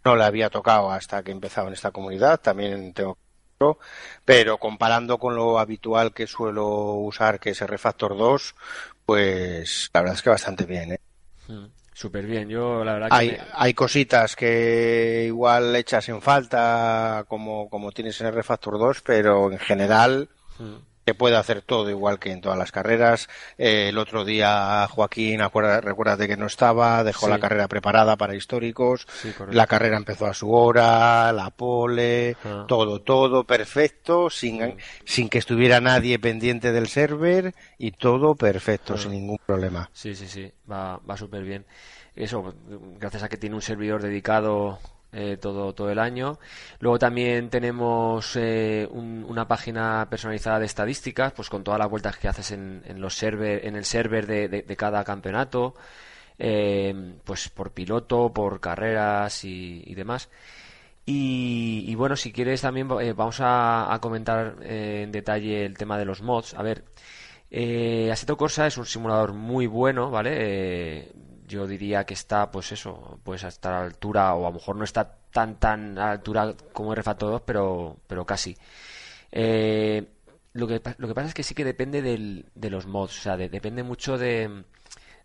no 0.04 0.16
le 0.16 0.25
había 0.25 0.50
tocado 0.50 0.90
hasta 0.90 1.23
que 1.23 1.33
empezaba 1.33 1.69
en 1.69 1.75
esta 1.75 1.93
comunidad, 1.93 2.40
también 2.40 2.95
tengo 2.95 3.19
pero 4.25 4.59
comparando 4.59 5.19
con 5.19 5.35
lo 5.37 5.59
habitual 5.59 6.12
que 6.12 6.26
suelo 6.26 6.95
usar, 6.95 7.40
que 7.40 7.50
es 7.50 7.62
el 7.62 7.69
Refactor 7.69 8.16
2, 8.16 8.54
pues 9.07 9.90
la 9.95 10.00
verdad 10.00 10.16
es 10.16 10.23
que 10.23 10.31
bastante 10.31 10.66
bien. 10.66 10.93
¿eh? 10.93 11.00
Mm, 11.49 11.66
Súper 11.95 12.27
bien, 12.27 12.49
yo 12.49 12.85
la 12.85 12.95
verdad 12.95 13.09
que 13.09 13.15
Hay, 13.15 13.29
me- 13.31 13.39
hay 13.55 13.73
cositas 13.73 14.35
que 14.37 15.23
igual 15.27 15.75
echas 15.77 16.09
en 16.09 16.21
falta 16.21 17.25
como, 17.29 17.71
como 17.71 17.93
tienes 17.93 18.21
en 18.21 18.27
el 18.27 18.35
Refactor 18.35 18.79
2, 18.79 19.01
pero 19.03 19.51
en 19.51 19.59
general 19.59 20.29
Mm, 20.59 20.75
se 21.07 21.15
puede 21.15 21.37
hacer 21.37 21.63
todo 21.63 21.91
igual 21.91 22.19
que 22.19 22.33
en 22.33 22.41
todas 22.41 22.59
las 22.59 22.73
carreras. 22.73 23.29
Eh, 23.59 23.89
el 23.91 23.99
otro 23.99 24.25
día 24.25 24.87
Joaquín, 24.91 25.43
acuerda, 25.43 25.81
recuérdate 25.81 26.27
que 26.27 26.37
no 26.37 26.47
estaba, 26.47 27.05
dejó 27.05 27.27
Sí. 27.27 27.33
la 27.33 27.39
carrera 27.39 27.69
preparada 27.69 28.17
para 28.17 28.35
históricos, 28.35 29.07
Sí, 29.23 29.33
la 29.51 29.67
carrera 29.67 29.97
empezó 29.97 30.27
a 30.27 30.35
su 30.35 30.51
hora, 30.53 31.33
la 31.33 31.51
pole, 31.51 32.37
Ah. 32.45 32.65
todo, 32.67 33.01
todo 33.03 33.45
perfecto, 33.45 34.31
sin, 34.31 34.77
sin 35.05 35.29
que 35.29 35.39
estuviera 35.39 35.81
nadie 35.81 36.19
pendiente 36.19 36.73
del 36.73 36.89
server 36.89 37.55
y 37.79 37.91
todo 37.93 38.35
perfecto, 38.35 38.95
Ah. 38.95 38.99
sin 38.99 39.11
ningún 39.13 39.39
problema. 39.45 39.91
Sí, 39.93 40.15
sí, 40.15 40.27
sí, 40.27 40.51
va, 40.71 40.99
va 40.99 41.17
súper 41.17 41.43
bien. 41.43 41.67
Eso, 42.17 42.55
gracias 42.99 43.25
a 43.25 43.29
que 43.29 43.37
tiene 43.37 43.57
un 43.57 43.63
servidor 43.63 44.01
dedicado 44.01 44.79
eh, 45.14 45.37
todo, 45.40 45.73
todo 45.73 45.90
el 45.90 45.99
año. 45.99 46.38
Luego 46.80 46.99
también 46.99 47.49
tenemos 47.49 48.35
eh, 48.37 48.88
una 48.90 49.47
página 49.47 50.09
personalizada 50.11 50.59
de 50.59 50.66
estadísticas, 50.66 51.33
pues 51.33 51.49
con 51.49 51.62
todas 51.62 51.78
las 51.78 51.88
vueltas 51.88 52.16
que 52.16 52.28
haces 52.28 52.50
en, 52.50 52.83
en 52.85 53.00
los 53.00 53.14
server, 53.14 53.64
en 53.64 53.76
el 53.76 53.85
server 53.85 54.26
de, 54.26 54.49
de, 54.49 54.76
cada 54.76 55.04
campeonato, 55.04 55.75
eh, 56.38 57.14
pues 57.25 57.49
por 57.49 57.73
piloto, 57.73 58.33
por 58.33 58.61
carreras 58.61 59.44
y, 59.44 59.94
demás. 59.94 60.30
Y, 61.06 61.94
bueno, 61.97 62.16
si 62.16 62.33
quieres 62.33 62.62
también 62.62 62.88
vamos 62.88 63.37
a, 63.40 63.97
comentar 64.00 64.56
en 64.62 65.12
detalle 65.12 65.64
el 65.64 65.76
tema 65.78 65.99
de 65.99 66.06
los 66.06 66.23
mods. 66.23 66.54
A 66.54 66.62
ver, 66.62 66.85
eh, 67.50 68.11
Assetto 68.11 68.37
Corsa 68.37 68.66
es 68.66 68.78
un 68.78 68.87
simulador 68.87 69.33
muy 69.33 69.66
bueno, 69.66 70.11
¿vale? 70.11 71.12
Yo 71.47 71.67
diría 71.67 72.05
que 72.05 72.15
está, 72.15 72.51
pues 72.51 72.73
eso, 72.73 73.21
pues 73.25 73.45
hasta 73.45 73.71
la 73.71 73.83
altura, 73.83 74.35
o 74.35 74.47
a 74.47 74.51
lo 74.51 74.55
mejor 74.55 74.77
no 74.77 74.85
está 74.85 75.17
tan 75.33 75.59
tan 75.59 75.99
a 75.99 76.13
altura 76.13 76.55
como 76.73 76.95
RFATO 76.95 77.29
2, 77.31 77.43
pero, 77.45 77.97
pero 78.07 78.25
casi. 78.25 78.57
Eh, 79.33 80.07
lo, 80.53 80.67
que, 80.67 80.81
lo 80.99 81.09
que 81.09 81.15
pasa 81.15 81.29
es 81.29 81.35
que 81.35 81.43
sí 81.43 81.55
que 81.55 81.65
depende 81.65 82.03
del, 82.03 82.47
de 82.55 82.71
los 82.71 82.87
mods, 82.87 83.19
o 83.19 83.23
sea, 83.23 83.37
depende 83.37 83.83
mucho 83.83 84.17
de, 84.19 84.65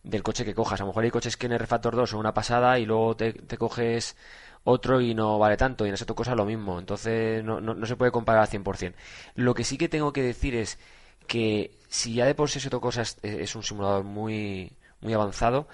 del 0.04 0.24
coche 0.24 0.46
que 0.46 0.56
cojas. 0.56 0.80
A 0.82 0.84
lo 0.84 0.88
mejor 0.88 1.04
hay 1.04 1.12
coches 1.12 1.38
que 1.38 1.48
en 1.48 1.58
RFactor 1.58 1.96
2 1.96 2.10
son 2.10 2.20
una 2.20 2.34
pasada 2.34 2.80
y 2.80 2.86
luego 2.86 3.16
te, 3.16 3.34
coges 3.58 4.16
otro 4.64 5.02
y 5.02 5.14
no 5.14 5.40
vale 5.40 5.58
tanto, 5.58 5.86
y 5.86 5.90
en 5.90 5.96
esa 5.96 6.06
cosa 6.06 6.36
lo 6.36 6.46
mismo. 6.46 6.80
Entonces 6.80 7.44
no, 7.44 7.62
no, 7.62 7.74
no 7.76 7.86
se 7.86 7.96
puede 7.96 8.12
comparar 8.12 8.42
al 8.42 8.50
100%. 8.50 8.94
Lo 9.36 9.54
que 9.54 9.64
sí 9.64 9.78
que 9.78 9.90
tengo 9.90 10.14
que 10.14 10.24
decir 10.24 10.56
es 10.56 10.80
que 11.28 11.78
si 11.88 12.16
ya 12.16 12.26
de 12.26 12.36
por 12.36 12.50
sí 12.50 12.60
esa 12.60 12.70
cosa 12.72 13.04
es, 13.04 13.18
es 13.22 13.56
un 13.56 13.64
simulador 13.64 14.04
muy, 14.04 14.72
muy 15.02 15.14
avanzado, 15.14 15.68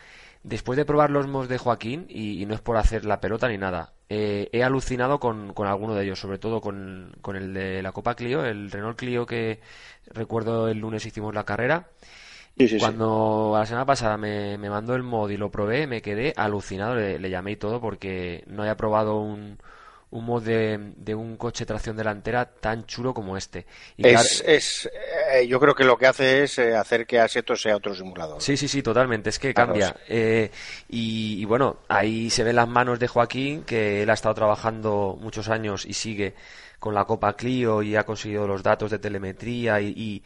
Después 0.46 0.78
de 0.78 0.86
probar 0.86 1.10
los 1.10 1.26
mods 1.26 1.50
de 1.50 1.58
Joaquín, 1.58 2.06
y, 2.08 2.46
no 2.46 2.54
es 2.54 2.62
por 2.62 2.78
hacer 2.78 3.04
la 3.04 3.20
pelota 3.20 3.48
ni 3.48 3.58
nada, 3.58 3.94
eh, 4.10 4.48
he 4.52 4.64
alucinado 4.64 5.20
con, 5.20 5.56
con, 5.56 5.68
alguno 5.68 5.96
de 5.96 6.04
ellos, 6.04 6.20
sobre 6.20 6.38
todo 6.38 6.62
con, 6.62 7.16
con, 7.24 7.36
el 7.36 7.52
de 7.52 7.82
la 7.82 7.92
Copa 7.92 8.14
Clio, 8.14 8.46
el 8.46 8.70
Renault 8.70 8.96
Clio 8.96 9.26
que 9.26 9.60
recuerdo 10.06 10.68
el 10.68 10.78
lunes 10.78 11.04
hicimos 11.04 11.34
la 11.34 11.46
carrera. 11.46 11.90
Cuando 12.78 13.56
la 13.58 13.66
semana 13.66 13.88
pasada 13.88 14.18
me, 14.18 14.60
me, 14.60 14.70
mandó 14.70 14.94
el 14.94 15.02
mod 15.02 15.32
y 15.32 15.38
lo 15.38 15.50
probé, 15.50 15.88
me 15.88 16.04
quedé 16.04 16.32
alucinado, 16.38 16.94
le, 16.94 17.18
le 17.18 17.30
llamé 17.32 17.54
y 17.54 17.56
todo 17.58 17.82
porque 17.82 18.44
no 18.46 18.62
había 18.62 18.78
probado 18.78 19.20
un, 19.20 19.58
un 20.16 20.26
mod 20.26 20.44
de, 20.44 21.16
un 21.16 21.36
coche 21.36 21.66
tracción 21.66 21.98
delantera 21.98 22.46
tan 22.46 22.86
chulo 22.86 23.14
como 23.14 23.36
este. 23.36 23.66
es, 23.98 24.44
es 24.46 24.90
eh, 25.34 25.46
yo 25.48 25.60
creo 25.60 25.76
que 25.76 25.84
lo 25.84 25.98
que 25.98 26.08
hace 26.08 26.44
es 26.44 26.58
eh, 26.58 26.76
hacer 26.76 27.06
que 27.06 27.20
Aseto 27.20 27.56
sea 27.56 27.76
otro 27.76 27.94
simulador. 27.94 28.42
Sí, 28.42 28.56
sí, 28.56 28.68
sí, 28.68 28.82
totalmente. 28.82 29.30
Es 29.30 29.40
que 29.40 29.54
cambia. 29.54 29.96
Eh, 30.08 30.50
y, 30.90 31.44
bueno, 31.46 31.80
ahí 31.90 32.30
se 32.30 32.44
ven 32.44 32.56
las 32.56 32.68
manos 32.68 32.98
de 33.00 33.08
Joaquín, 33.08 33.64
que 33.64 34.04
él 34.04 34.10
ha 34.10 34.14
estado 34.14 34.36
trabajando 34.36 35.18
muchos 35.20 35.50
años 35.50 35.86
y 35.86 35.94
sigue 35.94 36.34
con 36.80 36.94
la 36.94 37.04
Copa 37.06 37.36
Clio 37.36 37.82
y 37.82 37.96
ha 37.96 38.06
conseguido 38.06 38.48
los 38.48 38.64
datos 38.64 38.92
de 38.92 39.00
telemetría 39.00 39.82
y, 39.82 40.24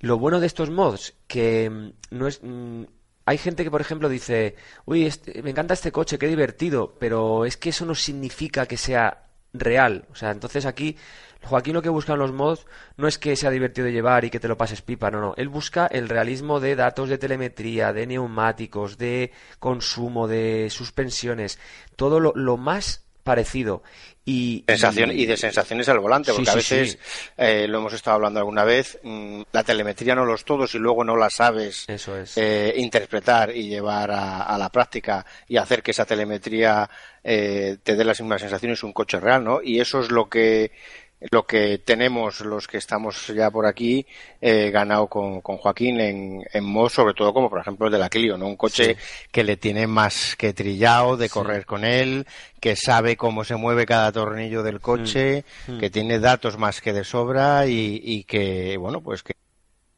lo 0.00 0.18
bueno 0.18 0.40
de 0.40 0.46
estos 0.46 0.68
mods 0.68 1.14
que 1.26 1.70
mm, 1.70 1.90
no 2.10 2.28
es 2.28 2.40
mm, 2.42 2.84
hay 3.26 3.38
gente 3.38 3.64
que, 3.64 3.70
por 3.72 3.80
ejemplo, 3.80 4.08
dice, 4.08 4.54
uy, 4.84 5.04
este, 5.04 5.42
me 5.42 5.50
encanta 5.50 5.74
este 5.74 5.90
coche, 5.90 6.16
qué 6.18 6.28
divertido, 6.28 6.94
pero 6.98 7.44
es 7.44 7.56
que 7.56 7.70
eso 7.70 7.84
no 7.84 7.96
significa 7.96 8.66
que 8.66 8.76
sea 8.76 9.24
real. 9.52 10.04
O 10.12 10.14
sea, 10.14 10.30
entonces 10.30 10.64
aquí 10.64 10.96
Joaquín 11.42 11.74
lo 11.74 11.82
que 11.82 11.88
busca 11.88 12.12
en 12.12 12.20
los 12.20 12.32
mods 12.32 12.66
no 12.96 13.08
es 13.08 13.18
que 13.18 13.34
sea 13.34 13.50
divertido 13.50 13.86
de 13.86 13.92
llevar 13.92 14.24
y 14.24 14.30
que 14.30 14.38
te 14.38 14.46
lo 14.46 14.56
pases 14.56 14.80
pipa, 14.80 15.10
no, 15.10 15.20
no. 15.20 15.34
Él 15.36 15.48
busca 15.48 15.86
el 15.86 16.08
realismo 16.08 16.60
de 16.60 16.76
datos 16.76 17.08
de 17.08 17.18
telemetría, 17.18 17.92
de 17.92 18.06
neumáticos, 18.06 18.96
de 18.96 19.32
consumo, 19.58 20.28
de 20.28 20.68
suspensiones, 20.70 21.58
todo 21.96 22.20
lo 22.20 22.56
más 22.56 23.05
parecido. 23.26 23.82
Y, 24.24 24.64
Sensación, 24.66 25.12
y, 25.12 25.26
de 25.26 25.36
sensaciones 25.36 25.88
al 25.88 26.00
volante, 26.00 26.32
porque 26.32 26.50
a 26.50 26.54
veces, 26.54 26.98
eh, 27.36 27.66
lo 27.68 27.78
hemos 27.78 27.92
estado 27.92 28.16
hablando 28.16 28.40
alguna 28.40 28.64
vez, 28.64 28.98
mm, 29.02 29.42
la 29.52 29.62
telemetría 29.62 30.14
no 30.14 30.24
los 30.24 30.44
todos 30.44 30.74
y 30.74 30.78
luego 30.78 31.04
no 31.04 31.16
la 31.16 31.30
sabes 31.30 31.86
eh, 32.34 32.74
interpretar 32.76 33.54
y 33.54 33.68
llevar 33.68 34.10
a, 34.10 34.58
la 34.58 34.68
práctica 34.70 35.24
y 35.46 35.58
hacer 35.58 35.80
que 35.82 35.92
esa 35.92 36.04
telemetría 36.04 36.90
eh, 37.22 37.76
te 37.82 37.94
dé 37.94 38.04
las 38.04 38.20
mismas 38.20 38.40
sensaciones 38.40 38.82
un 38.82 38.92
coche 38.92 39.20
real, 39.20 39.44
¿no? 39.44 39.60
Y 39.62 39.78
eso 39.78 40.00
es 40.00 40.10
lo 40.10 40.28
que 40.28 40.72
lo 41.20 41.46
que 41.46 41.78
tenemos 41.78 42.40
los 42.40 42.68
que 42.68 42.76
estamos 42.76 43.28
ya 43.28 43.50
por 43.50 43.66
aquí 43.66 44.06
eh, 44.40 44.70
ganado 44.70 45.06
con, 45.06 45.40
con 45.40 45.56
Joaquín 45.56 46.00
en, 46.00 46.44
en 46.52 46.64
mod, 46.64 46.90
sobre 46.90 47.14
todo 47.14 47.32
como 47.32 47.48
por 47.48 47.60
ejemplo 47.60 47.86
el 47.86 47.92
de 47.92 47.98
la 47.98 48.08
Clio, 48.08 48.36
¿no? 48.36 48.46
Un 48.46 48.56
coche 48.56 48.96
que 49.32 49.44
le 49.44 49.56
tiene 49.56 49.86
más 49.86 50.36
que 50.36 50.52
trillado 50.52 51.16
de 51.16 51.28
correr 51.28 51.64
con 51.64 51.84
él, 51.84 52.26
que 52.60 52.76
sabe 52.76 53.16
cómo 53.16 53.44
se 53.44 53.56
mueve 53.56 53.86
cada 53.86 54.12
tornillo 54.12 54.62
del 54.62 54.80
coche, 54.80 55.44
mm, 55.66 55.72
mm. 55.72 55.78
que 55.78 55.90
tiene 55.90 56.18
datos 56.18 56.58
más 56.58 56.80
que 56.80 56.92
de 56.92 57.04
sobra 57.04 57.66
y, 57.66 58.00
y 58.04 58.24
que, 58.24 58.76
bueno, 58.76 59.00
pues 59.00 59.22
que 59.22 59.34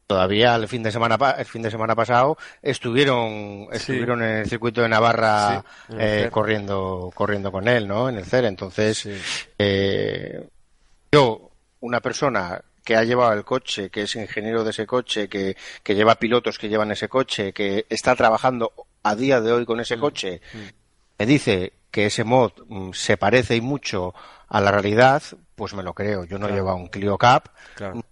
todavía 0.07 0.55
el 0.55 0.67
fin 0.67 0.81
de 0.81 0.91
semana 0.91 1.17
el 1.37 1.45
fin 1.45 1.61
de 1.61 1.69
semana 1.69 1.95
pasado 1.95 2.35
estuvieron 2.63 3.67
estuvieron 3.71 4.23
en 4.23 4.37
el 4.37 4.49
circuito 4.49 4.81
de 4.81 4.89
Navarra 4.89 5.63
eh, 5.95 6.29
corriendo 6.31 7.11
corriendo 7.13 7.51
con 7.51 7.67
él 7.67 7.87
no 7.87 8.09
en 8.09 8.17
el 8.17 8.25
CER 8.25 8.45
entonces 8.45 9.07
eh, 9.59 10.47
yo, 11.11 11.51
una 11.79 12.01
persona 12.01 12.61
que 12.83 12.95
ha 12.95 13.03
llevado 13.03 13.33
el 13.33 13.43
coche, 13.43 13.89
que 13.89 14.03
es 14.03 14.15
ingeniero 14.15 14.63
de 14.63 14.71
ese 14.71 14.85
coche, 14.85 15.27
que, 15.27 15.55
que 15.83 15.95
lleva 15.95 16.15
pilotos 16.15 16.57
que 16.57 16.69
llevan 16.69 16.91
ese 16.91 17.07
coche, 17.07 17.53
que 17.53 17.85
está 17.89 18.15
trabajando 18.15 18.73
a 19.03 19.15
día 19.15 19.41
de 19.41 19.51
hoy 19.51 19.65
con 19.65 19.79
ese 19.79 19.97
mm, 19.97 19.99
coche, 19.99 20.41
mm. 20.53 20.57
me 21.19 21.25
dice 21.25 21.73
que 21.91 22.07
ese 22.07 22.23
mod 22.23 22.51
mm, 22.67 22.91
se 22.93 23.17
parece 23.17 23.55
y 23.55 23.61
mucho 23.61 24.13
a 24.47 24.61
la 24.61 24.71
realidad, 24.71 25.21
pues 25.55 25.73
me 25.73 25.83
lo 25.83 25.93
creo. 25.93 26.25
Yo 26.25 26.39
no 26.39 26.47
he 26.47 26.51
llevo 26.51 26.73
un 26.73 26.87
Clio 26.87 27.17
Cup, 27.17 27.51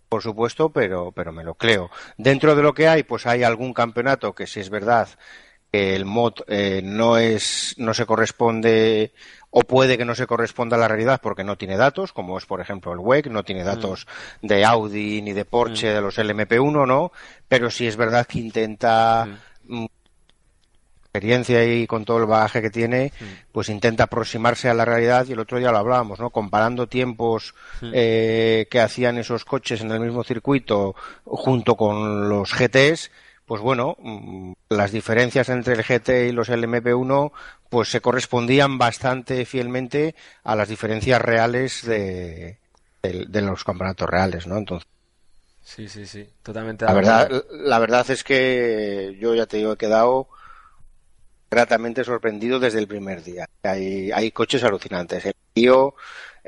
por 0.09 0.21
supuesto, 0.21 0.69
pero, 0.69 1.11
pero 1.11 1.31
me 1.31 1.43
lo 1.43 1.55
creo. 1.55 1.89
Dentro 2.17 2.55
de 2.55 2.61
lo 2.61 2.73
que 2.73 2.87
hay, 2.87 3.03
pues 3.03 3.25
hay 3.25 3.43
algún 3.43 3.73
campeonato 3.73 4.33
que 4.33 4.47
si 4.47 4.59
es 4.59 4.69
verdad 4.69 5.09
que 5.71 5.95
el 5.95 6.05
mod 6.05 6.33
eh, 6.47 6.81
no 6.83 7.17
es, 7.17 7.75
no 7.77 7.93
se 7.93 8.05
corresponde 8.05 9.13
o 9.59 9.61
puede 9.61 9.97
que 9.97 10.05
no 10.05 10.13
se 10.13 10.27
corresponda 10.27 10.77
a 10.77 10.79
la 10.79 10.87
realidad 10.87 11.19
porque 11.19 11.43
no 11.43 11.57
tiene 11.57 11.77
datos, 11.77 12.13
como 12.13 12.37
es 12.37 12.45
por 12.45 12.61
ejemplo 12.61 12.93
el 12.93 12.99
WEC, 12.99 13.25
no 13.25 13.43
tiene 13.43 13.63
datos 13.63 14.05
mm. 14.41 14.45
de 14.45 14.63
Audi 14.63 15.21
ni 15.23 15.33
de 15.33 15.45
Porsche, 15.45 15.89
mm. 15.89 15.95
de 15.95 16.01
los 16.01 16.19
LMP1, 16.19 16.87
¿no? 16.87 17.11
Pero 17.47 17.71
sí 17.71 17.87
es 17.87 17.95
verdad 17.95 18.27
que 18.27 18.37
intenta 18.37 19.27
mm. 19.63 19.85
experiencia 21.05 21.65
y 21.65 21.87
con 21.87 22.05
todo 22.05 22.19
el 22.19 22.27
bagaje 22.27 22.61
que 22.61 22.69
tiene, 22.69 23.11
pues 23.51 23.69
intenta 23.69 24.03
aproximarse 24.03 24.69
a 24.69 24.75
la 24.75 24.85
realidad 24.85 25.25
y 25.27 25.31
el 25.31 25.39
otro 25.39 25.57
día 25.57 25.71
lo 25.71 25.79
hablábamos, 25.79 26.19
¿no? 26.19 26.29
Comparando 26.29 26.85
tiempos 26.85 27.55
eh, 27.81 28.67
que 28.69 28.79
hacían 28.79 29.17
esos 29.17 29.43
coches 29.43 29.81
en 29.81 29.89
el 29.89 29.99
mismo 29.99 30.23
circuito 30.23 30.93
junto 31.25 31.73
con 31.73 32.29
los 32.29 32.53
GTs, 32.53 33.09
pues 33.47 33.61
bueno, 33.61 33.95
mm, 33.99 34.51
las 34.69 34.91
diferencias 34.91 35.47
entre 35.47 35.73
el 35.73 35.83
GT 35.83 36.27
y 36.27 36.31
los 36.33 36.49
LMP1 36.49 37.31
pues 37.69 37.89
se 37.89 38.01
correspondían 38.01 38.77
bastante 38.77 39.45
fielmente 39.45 40.15
a 40.43 40.55
las 40.55 40.67
diferencias 40.67 41.21
reales 41.21 41.85
de, 41.85 42.57
de, 43.01 43.41
los 43.41 43.63
campeonatos 43.63 44.09
reales, 44.09 44.47
¿no? 44.47 44.57
Entonces, 44.57 44.87
sí, 45.63 45.87
sí, 45.87 46.05
sí, 46.05 46.27
totalmente. 46.43 46.85
La 46.85 46.93
verdad, 46.93 47.43
la 47.51 47.79
verdad 47.79 48.09
es 48.11 48.23
que 48.23 49.17
yo 49.19 49.33
ya 49.33 49.45
te 49.45 49.57
digo, 49.57 49.73
he 49.73 49.77
quedado 49.77 50.27
gratamente 51.49 52.03
sorprendido 52.03 52.59
desde 52.59 52.79
el 52.79 52.87
primer 52.87 53.23
día. 53.23 53.47
Hay, 53.63 54.11
hay 54.11 54.31
coches 54.31 54.63
alucinantes. 54.65 55.25
El 55.25 55.35
tío 55.53 55.95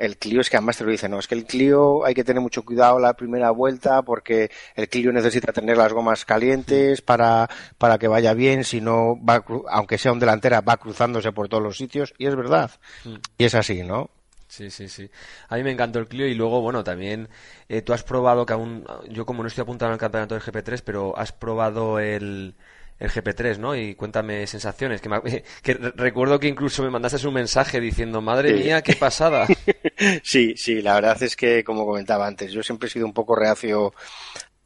el 0.00 0.16
Clio 0.16 0.40
es 0.40 0.48
que 0.48 0.56
además 0.56 0.78
te 0.78 0.84
lo 0.84 0.90
dice, 0.90 1.08
no, 1.08 1.18
es 1.18 1.28
que 1.28 1.34
el 1.34 1.44
Clio 1.44 2.04
hay 2.06 2.14
que 2.14 2.24
tener 2.24 2.40
mucho 2.40 2.64
cuidado 2.64 2.98
la 2.98 3.12
primera 3.12 3.50
vuelta 3.50 4.00
porque 4.02 4.50
el 4.74 4.88
Clio 4.88 5.12
necesita 5.12 5.52
tener 5.52 5.76
las 5.76 5.92
gomas 5.92 6.24
calientes 6.24 7.02
para, 7.02 7.48
para 7.76 7.98
que 7.98 8.08
vaya 8.08 8.32
bien, 8.32 8.64
si 8.64 8.80
no, 8.80 9.14
va, 9.22 9.44
aunque 9.68 9.98
sea 9.98 10.12
un 10.12 10.18
delantera, 10.18 10.62
va 10.62 10.78
cruzándose 10.78 11.32
por 11.32 11.48
todos 11.48 11.62
los 11.62 11.76
sitios 11.76 12.14
y 12.16 12.26
es 12.26 12.34
verdad. 12.34 12.70
Mm. 13.04 13.16
Y 13.36 13.44
es 13.44 13.54
así, 13.54 13.82
¿no? 13.82 14.08
Sí, 14.48 14.70
sí, 14.70 14.88
sí. 14.88 15.08
A 15.48 15.56
mí 15.56 15.62
me 15.62 15.70
encantó 15.70 15.98
el 15.98 16.08
Clio 16.08 16.26
y 16.26 16.34
luego, 16.34 16.62
bueno, 16.62 16.82
también 16.82 17.28
eh, 17.68 17.82
tú 17.82 17.92
has 17.92 18.02
probado 18.02 18.46
que 18.46 18.54
aún, 18.54 18.84
yo 19.08 19.26
como 19.26 19.42
no 19.42 19.48
estoy 19.48 19.62
apuntado 19.62 19.92
al 19.92 19.98
campeonato 19.98 20.34
del 20.34 20.42
GP3, 20.42 20.82
pero 20.82 21.16
has 21.16 21.30
probado 21.30 22.00
el, 22.00 22.54
el 23.00 23.10
GP3, 23.10 23.58
¿no? 23.58 23.74
Y 23.74 23.94
cuéntame 23.94 24.46
sensaciones. 24.46 25.00
Que, 25.00 25.42
que 25.62 25.74
recuerdo 25.74 26.38
que 26.38 26.48
incluso 26.48 26.82
me 26.82 26.90
mandaste 26.90 27.26
un 27.26 27.34
mensaje 27.34 27.80
diciendo, 27.80 28.20
madre 28.20 28.52
mía, 28.52 28.82
qué 28.82 28.94
pasada. 28.94 29.46
sí, 30.22 30.54
sí, 30.56 30.82
la 30.82 30.94
verdad 30.94 31.20
es 31.22 31.34
que, 31.34 31.64
como 31.64 31.86
comentaba 31.86 32.26
antes, 32.26 32.52
yo 32.52 32.62
siempre 32.62 32.88
he 32.88 32.92
sido 32.92 33.06
un 33.06 33.14
poco 33.14 33.34
reacio 33.34 33.94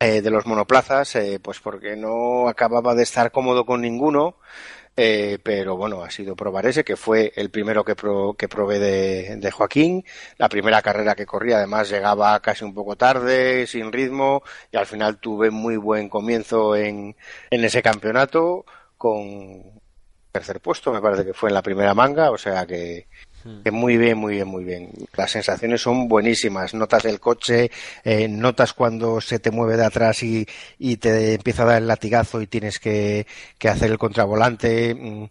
eh, 0.01 0.21
de 0.21 0.31
los 0.31 0.47
monoplazas, 0.47 1.15
eh, 1.15 1.39
pues 1.41 1.61
porque 1.61 1.97
no 1.97 2.49
acababa 2.49 2.95
de 2.95 3.05
estar 3.05 3.31
cómodo 3.31 3.65
con 3.65 3.81
ninguno. 3.81 4.37
Eh, 4.97 5.39
pero 5.43 5.77
bueno, 5.77 6.03
ha 6.03 6.11
sido 6.11 6.37
probar 6.37 6.67
ese, 6.67 6.85
que 6.85 6.97
fue 6.97 7.33
el 7.35 7.51
primero 7.51 7.85
que, 7.85 7.97
que 8.39 8.49
probé 8.49 8.79
de, 8.79 9.51
Joaquín. 9.51 10.05
La 10.39 10.49
primera 10.49 10.83
carrera 10.83 11.15
que 11.17 11.27
corrí, 11.27 11.53
además, 11.53 11.91
llegaba 11.91 12.41
casi 12.41 12.65
un 12.65 12.75
poco 12.75 12.97
tarde, 12.97 13.67
sin 13.67 13.93
ritmo, 13.93 14.43
y 14.71 14.77
al 14.77 14.87
final 14.87 15.19
tuve 15.19 15.51
muy 15.51 15.77
buen 15.77 16.09
comienzo 16.09 16.77
en, 16.77 17.17
en 17.51 17.65
ese 17.65 17.83
campeonato, 17.83 18.65
con 18.97 19.81
tercer 20.33 20.61
puesto, 20.61 20.93
me 20.93 21.01
parece 21.01 21.25
que 21.25 21.35
fue 21.35 21.51
en 21.51 21.55
la 21.55 21.63
primera 21.63 21.95
manga, 21.95 22.31
o 22.31 22.39
sea 22.39 22.67
que, 22.67 23.09
Que 23.63 23.71
muy 23.71 23.99
bien, 23.99 24.17
muy 24.17 24.35
bien, 24.35 24.49
muy 24.49 24.65
bien. 24.65 24.91
Las 25.17 25.33
sensaciones 25.33 25.83
son 25.83 26.09
buenísimas. 26.09 26.73
Notas 26.73 27.05
el 27.05 27.21
coche, 27.21 27.71
eh, 28.03 28.27
notas 28.27 28.73
cuando 28.73 29.21
se 29.21 29.39
te 29.39 29.51
mueve 29.51 29.77
de 29.77 29.85
atrás 29.85 30.23
y, 30.23 30.47
y, 30.79 30.97
te 30.97 31.35
empieza 31.35 31.65
a 31.65 31.67
dar 31.67 31.83
el 31.83 31.89
latigazo 31.89 32.41
y 32.41 32.47
tienes 32.47 32.79
que, 32.79 33.27
que 33.59 33.69
hacer 33.69 33.91
el 33.91 33.99
contravolante. 33.99 34.95
Mm, 34.95 35.25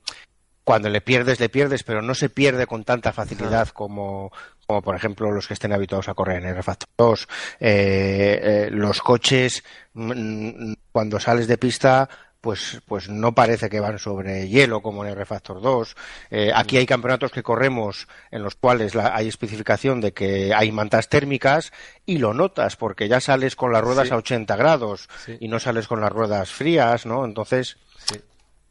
cuando 0.64 0.90
le 0.90 1.02
pierdes, 1.02 1.40
le 1.40 1.50
pierdes, 1.50 1.84
pero 1.84 2.02
no 2.02 2.16
se 2.16 2.30
pierde 2.30 2.68
con 2.68 2.84
tanta 2.84 3.12
facilidad 3.12 3.70
como, 3.70 4.32
como 4.66 4.82
por 4.82 4.96
ejemplo 4.96 5.32
los 5.32 5.48
que 5.48 5.56
estén 5.56 5.74
habituados 5.74 6.08
a 6.08 6.14
correr 6.14 6.42
en 6.42 6.50
el 6.50 6.56
Refactor 6.56 6.90
2. 6.98 7.28
Eh, 7.60 8.40
eh, 8.42 8.70
los 8.72 9.02
coches, 9.02 9.64
mm, 9.94 10.74
cuando 10.92 11.20
sales 11.20 11.48
de 11.48 11.58
pista, 11.58 12.10
pues, 12.44 12.82
pues 12.86 13.08
no 13.08 13.34
parece 13.34 13.70
que 13.70 13.80
van 13.80 14.00
sobre 14.00 14.50
hielo 14.50 14.82
como 14.82 15.06
en 15.06 15.12
el 15.12 15.16
Refactor 15.16 15.62
2. 15.62 15.96
Eh, 16.30 16.52
aquí 16.54 16.76
hay 16.76 16.86
campeonatos 16.86 17.32
que 17.32 17.42
corremos 17.42 18.10
en 18.32 18.44
los 18.44 18.56
cuales 18.56 18.96
la, 18.96 19.16
hay 19.16 19.30
especificación 19.30 20.02
de 20.02 20.12
que 20.12 20.54
hay 20.54 20.70
mantas 20.74 21.08
térmicas 21.08 21.72
y 22.06 22.18
lo 22.18 22.34
notas 22.34 22.76
porque 22.76 23.08
ya 23.08 23.22
sales 23.22 23.56
con 23.56 23.72
las 23.72 23.82
ruedas 23.82 24.10
sí. 24.10 24.14
a 24.14 24.18
80 24.18 24.58
grados 24.58 25.08
sí. 25.26 25.38
y 25.40 25.48
no 25.48 25.58
sales 25.58 25.88
con 25.88 26.02
las 26.02 26.12
ruedas 26.12 26.52
frías, 26.52 27.06
¿no? 27.06 27.24
Entonces, 27.24 27.78
sí. 28.12 28.20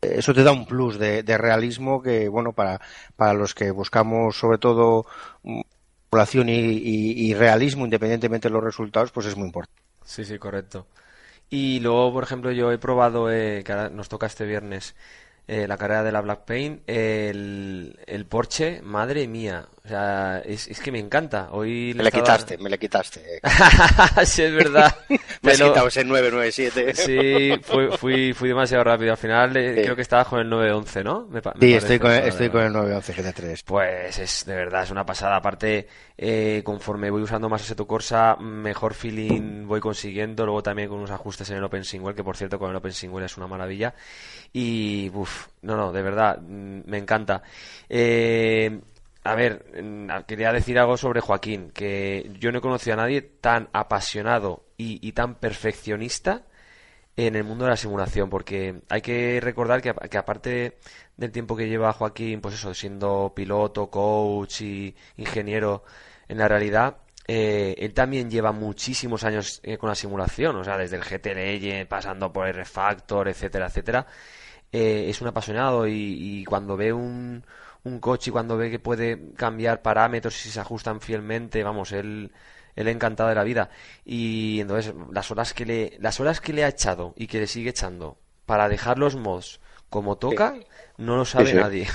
eso 0.02 0.34
te 0.34 0.42
da 0.42 0.52
un 0.52 0.66
plus 0.66 0.98
de, 0.98 1.22
de, 1.22 1.38
realismo 1.38 2.02
que, 2.02 2.28
bueno, 2.28 2.52
para, 2.52 2.78
para 3.16 3.32
los 3.32 3.54
que 3.54 3.70
buscamos 3.70 4.36
sobre 4.36 4.58
todo 4.58 5.06
población 6.10 6.50
y, 6.50 6.58
y, 6.58 7.30
y 7.30 7.32
realismo 7.32 7.86
independientemente 7.86 8.48
de 8.48 8.52
los 8.52 8.62
resultados, 8.62 9.10
pues 9.12 9.28
es 9.28 9.34
muy 9.34 9.46
importante. 9.46 9.80
Sí, 10.04 10.26
sí, 10.26 10.38
correcto. 10.38 10.86
Y 11.52 11.80
luego, 11.80 12.14
por 12.14 12.24
ejemplo, 12.24 12.50
yo 12.50 12.72
he 12.72 12.78
probado, 12.78 13.30
eh, 13.30 13.62
que 13.62 13.74
nos 13.92 14.08
toca 14.08 14.24
este 14.24 14.46
viernes, 14.46 14.94
eh, 15.46 15.66
la 15.68 15.76
carrera 15.76 16.02
de 16.02 16.10
la 16.10 16.22
Black 16.22 16.46
Paint, 16.46 16.82
el, 16.86 18.00
el 18.06 18.24
Porsche, 18.24 18.80
madre 18.80 19.28
mía. 19.28 19.68
O 19.84 19.88
sea, 19.88 20.40
es, 20.44 20.68
es 20.68 20.78
que 20.78 20.92
me 20.92 21.00
encanta. 21.00 21.48
Hoy 21.50 21.92
me 21.96 22.04
le 22.04 22.08
estaba... 22.08 22.24
quitaste, 22.24 22.58
me 22.58 22.70
le 22.70 22.78
quitaste. 22.78 23.40
sí, 24.24 24.42
es 24.42 24.54
verdad. 24.54 24.94
me 25.08 25.18
Pero... 25.40 25.52
has 25.52 25.70
quitado 25.70 25.88
ese 25.88 26.04
997. 26.04 26.94
sí, 26.94 27.60
fui, 27.62 27.88
fui, 27.96 28.32
fui, 28.32 28.48
demasiado 28.48 28.84
rápido. 28.84 29.10
Al 29.10 29.16
final 29.16 29.56
eh, 29.56 29.74
sí. 29.74 29.82
creo 29.82 29.96
que 29.96 30.02
estabas 30.02 30.28
con 30.28 30.38
el 30.38 30.48
911, 30.48 31.02
¿no? 31.02 31.26
Me, 31.26 31.40
me 31.40 31.66
sí, 31.66 31.74
estoy 31.74 31.98
con, 31.98 32.12
estoy 32.12 32.48
con 32.50 32.62
el 32.62 32.72
911 32.72 33.14
GT3. 33.14 33.62
Pues 33.66 34.18
es 34.20 34.44
de 34.46 34.54
verdad, 34.54 34.84
es 34.84 34.90
una 34.92 35.04
pasada. 35.04 35.34
Aparte, 35.34 35.88
eh, 36.16 36.62
conforme 36.64 37.10
voy 37.10 37.22
usando 37.22 37.48
más 37.48 37.62
ese 37.62 37.74
tu 37.74 37.84
Corsa, 37.84 38.36
mejor 38.36 38.94
feeling 38.94 39.66
voy 39.66 39.80
consiguiendo. 39.80 40.44
Luego 40.44 40.62
también 40.62 40.90
con 40.90 40.98
unos 40.98 41.10
ajustes 41.10 41.50
en 41.50 41.56
el 41.56 41.64
Open 41.64 41.84
Single, 41.84 42.14
que 42.14 42.22
por 42.22 42.36
cierto 42.36 42.56
con 42.56 42.70
el 42.70 42.76
Open 42.76 42.92
Single 42.92 43.24
es 43.24 43.36
una 43.36 43.48
maravilla. 43.48 43.94
Y, 44.52 45.10
uff, 45.12 45.48
no, 45.62 45.76
no, 45.76 45.90
de 45.90 46.02
verdad, 46.02 46.38
mm, 46.40 46.82
me 46.86 46.98
encanta. 46.98 47.42
Eh, 47.88 48.78
a 49.24 49.34
ver, 49.36 49.64
quería 50.26 50.52
decir 50.52 50.78
algo 50.78 50.96
sobre 50.96 51.20
Joaquín, 51.20 51.70
que 51.70 52.30
yo 52.40 52.50
no 52.50 52.58
he 52.58 52.62
conocido 52.62 52.94
a 52.94 53.02
nadie 53.02 53.22
tan 53.22 53.68
apasionado 53.72 54.64
y, 54.76 55.12
tan 55.12 55.36
perfeccionista 55.36 56.42
en 57.16 57.36
el 57.36 57.44
mundo 57.44 57.64
de 57.64 57.70
la 57.70 57.76
simulación, 57.76 58.28
porque 58.30 58.80
hay 58.88 59.00
que 59.00 59.38
recordar 59.40 59.80
que, 59.80 60.18
aparte 60.18 60.78
del 61.16 61.30
tiempo 61.30 61.56
que 61.56 61.68
lleva 61.68 61.92
Joaquín, 61.92 62.40
pues 62.40 62.54
eso, 62.56 62.74
siendo 62.74 63.32
piloto, 63.34 63.90
coach 63.90 64.62
y 64.62 64.96
ingeniero 65.16 65.84
en 66.26 66.38
la 66.38 66.48
realidad, 66.48 66.96
eh, 67.28 67.76
él 67.78 67.94
también 67.94 68.28
lleva 68.28 68.50
muchísimos 68.50 69.22
años 69.22 69.60
eh, 69.62 69.78
con 69.78 69.88
la 69.88 69.94
simulación, 69.94 70.56
o 70.56 70.64
sea, 70.64 70.76
desde 70.76 70.96
el 70.96 71.04
GT 71.04 71.26
Legend, 71.34 71.88
pasando 71.88 72.32
por 72.32 72.48
el 72.48 72.54
Refactor, 72.54 73.28
etcétera, 73.28 73.66
etcétera. 73.66 74.06
Eh, 74.72 75.06
es 75.08 75.20
un 75.20 75.28
apasionado 75.28 75.86
y, 75.86 76.40
y 76.40 76.44
cuando 76.44 76.76
ve 76.76 76.92
un 76.92 77.44
un 77.84 77.98
coche 77.98 78.30
y 78.30 78.32
cuando 78.32 78.56
ve 78.56 78.70
que 78.70 78.78
puede 78.78 79.32
cambiar 79.34 79.82
parámetros 79.82 80.46
y 80.46 80.50
se 80.50 80.60
ajustan 80.60 81.00
fielmente, 81.00 81.62
vamos, 81.62 81.92
él, 81.92 82.32
él 82.76 82.88
encantado 82.88 83.28
de 83.28 83.34
la 83.34 83.44
vida. 83.44 83.70
Y 84.04 84.60
entonces, 84.60 84.94
las 85.10 85.30
horas 85.30 85.52
que 85.54 85.66
le, 85.66 85.96
las 86.00 86.20
horas 86.20 86.40
que 86.40 86.52
le 86.52 86.64
ha 86.64 86.68
echado 86.68 87.12
y 87.16 87.26
que 87.26 87.40
le 87.40 87.46
sigue 87.46 87.70
echando 87.70 88.18
para 88.46 88.68
dejar 88.68 88.98
los 88.98 89.16
mods 89.16 89.60
como 89.90 90.16
toca, 90.16 90.54
sí. 90.54 90.66
no 90.98 91.16
lo 91.16 91.24
sabe 91.24 91.46
sí, 91.46 91.52
sí. 91.52 91.58
nadie. 91.58 91.88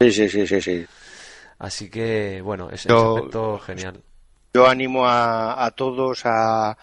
Sí, 0.00 0.12
sí, 0.12 0.28
sí, 0.28 0.46
sí, 0.46 0.60
sí. 0.60 0.86
Así 1.58 1.90
que, 1.90 2.40
bueno, 2.40 2.70
es 2.70 2.84
yo, 2.84 3.16
aspecto 3.16 3.58
genial. 3.58 4.02
Yo 4.54 4.66
animo 4.66 5.06
a, 5.06 5.64
a 5.64 5.70
todos 5.72 6.22
a, 6.24 6.76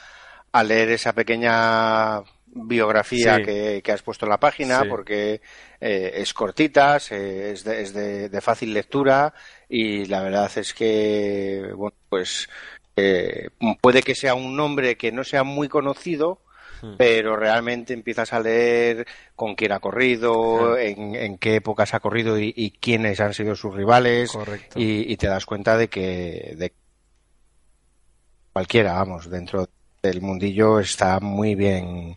a 0.52 0.64
leer 0.64 0.90
esa 0.90 1.14
pequeña 1.14 2.22
biografía 2.66 3.38
sí. 3.38 3.44
que, 3.44 3.82
que, 3.84 3.92
has 3.92 4.02
puesto 4.02 4.26
en 4.26 4.32
la 4.32 4.40
página 4.40 4.82
sí. 4.82 4.88
porque 4.90 5.42
eh, 5.80 6.12
es 6.16 6.34
cortita, 6.34 6.98
es, 6.98 7.10
de, 7.10 7.82
es 7.82 7.94
de, 7.94 8.30
de, 8.30 8.42
fácil 8.42 8.74
lectura 8.74 9.34
y 9.70 10.06
la 10.06 10.24
verdad 10.24 10.52
es 10.56 10.74
que, 10.74 11.72
bueno, 11.76 11.96
pues 12.10 12.50
eh, 12.96 13.50
puede 13.80 14.02
que 14.02 14.16
sea 14.16 14.34
un 14.34 14.56
nombre 14.56 14.98
que 14.98 15.12
no 15.12 15.24
sea 15.24 15.44
muy 15.44 15.68
conocido, 15.70 16.42
hmm. 16.82 16.96
pero 16.98 17.36
realmente 17.36 17.94
empiezas 17.94 18.34
a 18.34 18.40
leer 18.40 19.06
con 19.36 19.56
quién 19.56 19.72
ha 19.72 19.80
corrido, 19.80 20.78
en, 20.78 21.16
en, 21.16 21.38
qué 21.38 21.58
épocas 21.58 21.94
ha 21.94 22.00
corrido 22.00 22.40
y, 22.40 22.54
y, 22.56 22.72
quiénes 22.72 23.20
han 23.20 23.36
sido 23.36 23.56
sus 23.56 23.76
rivales 23.76 24.32
y, 24.76 25.12
y, 25.12 25.18
te 25.18 25.28
das 25.28 25.46
cuenta 25.46 25.78
de 25.78 25.90
que 25.90 26.56
de 26.58 26.74
cualquiera, 28.52 28.94
vamos, 28.94 29.30
dentro 29.30 29.70
del 30.02 30.22
mundillo 30.22 30.80
está 30.80 31.20
muy 31.20 31.54
bien 31.54 32.16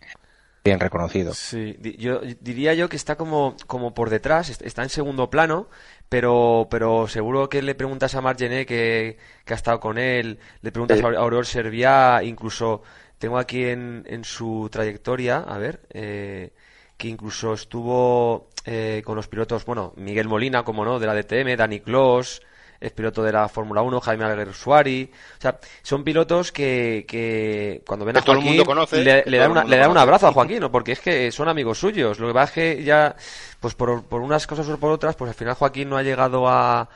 bien 0.63 0.79
reconocido. 0.79 1.33
Sí, 1.33 1.77
yo 1.97 2.21
diría 2.39 2.73
yo 2.73 2.89
que 2.89 2.95
está 2.95 3.15
como, 3.15 3.55
como 3.67 3.93
por 3.93 4.09
detrás, 4.09 4.49
está 4.49 4.83
en 4.83 4.89
segundo 4.89 5.29
plano, 5.29 5.67
pero, 6.09 6.67
pero 6.69 7.07
seguro 7.07 7.49
que 7.49 7.61
le 7.61 7.75
preguntas 7.75 8.15
a 8.15 8.21
Margené 8.21 8.65
que, 8.65 9.17
que 9.45 9.53
ha 9.53 9.55
estado 9.55 9.79
con 9.79 9.97
él, 9.97 10.39
le 10.61 10.71
preguntas 10.71 10.99
sí. 10.99 11.05
a 11.05 11.19
Auror 11.19 11.45
Serviá, 11.45 12.21
incluso 12.23 12.83
tengo 13.17 13.37
aquí 13.37 13.65
en, 13.65 14.03
en 14.07 14.23
su 14.23 14.69
trayectoria, 14.71 15.37
a 15.37 15.57
ver, 15.57 15.81
eh, 15.91 16.53
que 16.97 17.07
incluso 17.07 17.53
estuvo 17.53 18.49
eh, 18.65 19.01
con 19.05 19.15
los 19.15 19.27
pilotos, 19.27 19.65
bueno, 19.65 19.93
Miguel 19.95 20.27
Molina, 20.27 20.63
como 20.63 20.85
no, 20.85 20.99
de 20.99 21.07
la 21.07 21.15
DTM, 21.15 21.55
Dani 21.55 21.79
Clos, 21.79 22.41
es 22.81 22.91
piloto 22.91 23.21
de 23.23 23.31
la 23.31 23.47
Fórmula 23.47 23.83
1, 23.83 24.01
Jaime 24.01 24.25
Aguirre 24.25 24.53
Suari. 24.53 25.09
O 25.37 25.41
sea, 25.41 25.59
son 25.83 26.03
pilotos 26.03 26.51
que, 26.51 27.05
que 27.07 27.83
cuando 27.85 28.05
ven 28.05 28.17
a 28.17 28.21
Joaquín, 28.21 28.33
todo 28.33 28.41
el 28.41 28.55
mundo 28.57 28.65
conoce, 28.65 29.03
le, 29.03 29.23
le, 29.25 29.37
dan, 29.37 29.51
una, 29.51 29.63
le 29.63 29.77
dan 29.77 29.91
un 29.91 29.97
abrazo 29.97 30.27
a 30.27 30.33
Joaquín, 30.33 30.59
¿no? 30.59 30.71
porque 30.71 30.93
es 30.93 30.99
que 30.99 31.31
son 31.31 31.47
amigos 31.47 31.77
suyos. 31.77 32.19
Lo 32.19 32.27
que 32.27 32.33
pasa 32.33 32.45
es 32.45 32.51
que 32.51 32.83
ya, 32.83 33.15
pues 33.59 33.75
por, 33.75 34.03
por 34.03 34.21
unas 34.21 34.47
cosas 34.47 34.67
o 34.67 34.77
por 34.77 34.91
otras, 34.91 35.15
pues 35.15 35.29
al 35.29 35.35
final 35.35 35.53
Joaquín 35.53 35.89
no 35.89 35.97
ha 35.97 36.03
llegado 36.03 36.49
a 36.49 36.89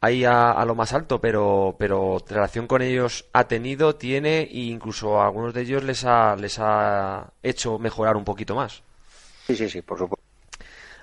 ahí 0.00 0.24
a, 0.24 0.50
a, 0.50 0.64
lo 0.66 0.74
más 0.74 0.92
alto, 0.92 1.20
pero, 1.20 1.76
pero 1.78 2.22
relación 2.28 2.66
con 2.66 2.82
ellos 2.82 3.24
ha 3.32 3.44
tenido, 3.44 3.94
tiene 3.96 4.42
e 4.42 4.64
incluso 4.64 5.20
a 5.20 5.26
algunos 5.26 5.54
de 5.54 5.62
ellos 5.62 5.82
les 5.82 6.04
ha, 6.04 6.36
les 6.36 6.58
ha 6.58 7.32
hecho 7.42 7.78
mejorar 7.78 8.16
un 8.16 8.24
poquito 8.24 8.54
más. 8.54 8.82
Sí, 9.46 9.56
sí, 9.56 9.68
sí, 9.68 9.80
por 9.80 9.98
supuesto. 9.98 10.23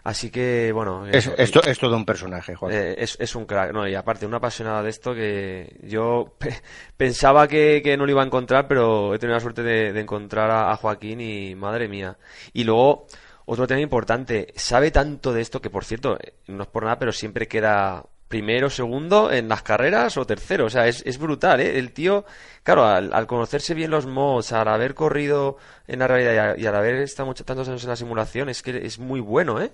Así 0.04 0.32
que, 0.32 0.72
bueno. 0.72 1.06
Es, 1.06 1.28
esto, 1.38 1.62
es 1.64 1.78
todo 1.78 1.96
un 1.96 2.06
personaje, 2.06 2.56
Juan. 2.56 2.74
Eh, 2.74 2.96
es, 2.98 3.18
es, 3.20 3.36
un 3.36 3.46
crack, 3.46 3.72
¿no? 3.72 3.88
Y 3.88 3.94
aparte, 3.94 4.26
una 4.26 4.38
apasionada 4.38 4.82
de 4.82 4.90
esto 4.90 5.14
que 5.14 5.78
yo 5.84 6.36
pe 6.40 6.56
pensaba 6.98 7.48
que, 7.48 7.82
que, 7.84 7.96
no 7.98 8.06
lo 8.06 8.12
iba 8.12 8.24
a 8.24 8.26
encontrar, 8.26 8.68
pero 8.68 9.14
he 9.14 9.20
tenido 9.20 9.36
la 9.36 9.42
suerte 9.42 9.62
de, 9.62 9.94
de 9.94 10.00
encontrar 10.02 10.50
a, 10.50 10.72
a, 10.72 10.76
Joaquín 10.76 11.22
y 11.22 11.54
madre 11.56 11.88
mía. 11.88 12.18
Y 12.54 12.64
luego, 12.64 13.06
otro 13.46 13.68
tema 13.68 13.82
importante, 13.82 14.54
sabe 14.56 14.90
tanto 14.90 15.34
de 15.34 15.42
esto 15.42 15.62
que, 15.62 15.70
por 15.70 15.86
cierto, 15.86 16.18
no 16.48 16.64
es 16.64 16.70
por 16.70 16.84
nada, 16.84 16.98
pero 16.98 17.12
siempre 17.12 17.48
queda 17.48 18.04
primero, 18.32 18.70
segundo 18.72 19.32
en 19.32 19.48
las 19.50 19.62
carreras 19.62 20.18
o 20.18 20.26
tercero. 20.26 20.66
O 20.66 20.70
sea, 20.72 20.88
es, 20.88 21.04
es 21.06 21.20
brutal, 21.20 21.60
¿eh? 21.60 21.78
El 21.78 21.92
tío, 21.92 22.26
claro, 22.64 22.86
al, 22.86 23.14
al, 23.14 23.28
conocerse 23.28 23.76
bien 23.76 23.92
los 23.92 24.08
mods, 24.08 24.54
al 24.54 24.68
haber 24.70 24.96
corrido 24.96 25.58
en 25.86 26.00
la 26.00 26.08
realidad 26.08 26.56
y, 26.58 26.66
al 26.66 26.76
haber 26.76 26.96
estado 26.96 27.28
mucho, 27.28 27.46
tantos 27.46 27.68
años 27.68 27.84
en 27.84 27.90
la 27.90 27.96
simulación, 27.96 28.50
es 28.50 28.64
que 28.64 28.84
es 28.84 28.98
muy 28.98 29.20
bueno, 29.20 29.62
¿eh? 29.62 29.72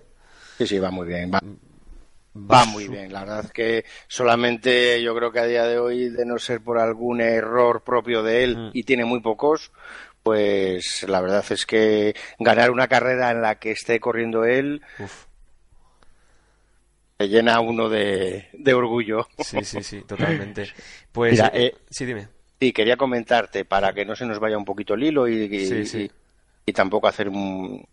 Sí, 0.57 0.65
sí, 0.65 0.79
va 0.79 0.89
muy 0.89 1.07
bien. 1.07 1.31
Va, 1.31 1.41
va 2.35 2.65
muy 2.65 2.87
bien. 2.87 3.13
La 3.13 3.21
verdad 3.21 3.45
es 3.45 3.51
que 3.51 3.85
solamente 4.07 5.01
yo 5.03 5.15
creo 5.15 5.31
que 5.31 5.39
a 5.39 5.45
día 5.45 5.65
de 5.65 5.77
hoy, 5.77 6.09
de 6.09 6.25
no 6.25 6.39
ser 6.39 6.61
por 6.61 6.79
algún 6.79 7.21
error 7.21 7.83
propio 7.83 8.23
de 8.23 8.43
él, 8.43 8.57
mm. 8.57 8.69
y 8.73 8.83
tiene 8.83 9.05
muy 9.05 9.19
pocos, 9.19 9.71
pues 10.23 11.05
la 11.07 11.21
verdad 11.21 11.45
es 11.49 11.65
que 11.65 12.15
ganar 12.39 12.71
una 12.71 12.87
carrera 12.87 13.31
en 13.31 13.41
la 13.41 13.55
que 13.55 13.71
esté 13.71 13.99
corriendo 13.99 14.45
él. 14.45 14.81
Uf. 14.99 15.25
Se 17.19 17.29
llena 17.29 17.59
uno 17.59 17.89
de, 17.89 18.47
de, 18.53 18.73
orgullo. 18.73 19.27
Sí, 19.39 19.63
sí, 19.63 19.81
sí, 19.81 20.01
totalmente. 20.01 20.67
Pues, 21.11 21.31
Mira, 21.31 21.51
eh, 21.51 21.73
sí, 21.89 22.05
dime. 22.05 22.27
Sí, 22.59 22.71
quería 22.71 22.95
comentarte 22.95 23.65
para 23.65 23.91
que 23.91 24.05
no 24.05 24.15
se 24.15 24.25
nos 24.27 24.39
vaya 24.39 24.55
un 24.55 24.65
poquito 24.65 24.93
el 24.93 25.03
hilo 25.03 25.27
y, 25.27 25.43
y, 25.43 25.65
sí, 25.65 25.85
sí. 25.85 26.11
y, 26.65 26.69
y 26.69 26.73
tampoco 26.73 27.07
hacer 27.07 27.27
un, 27.27 27.83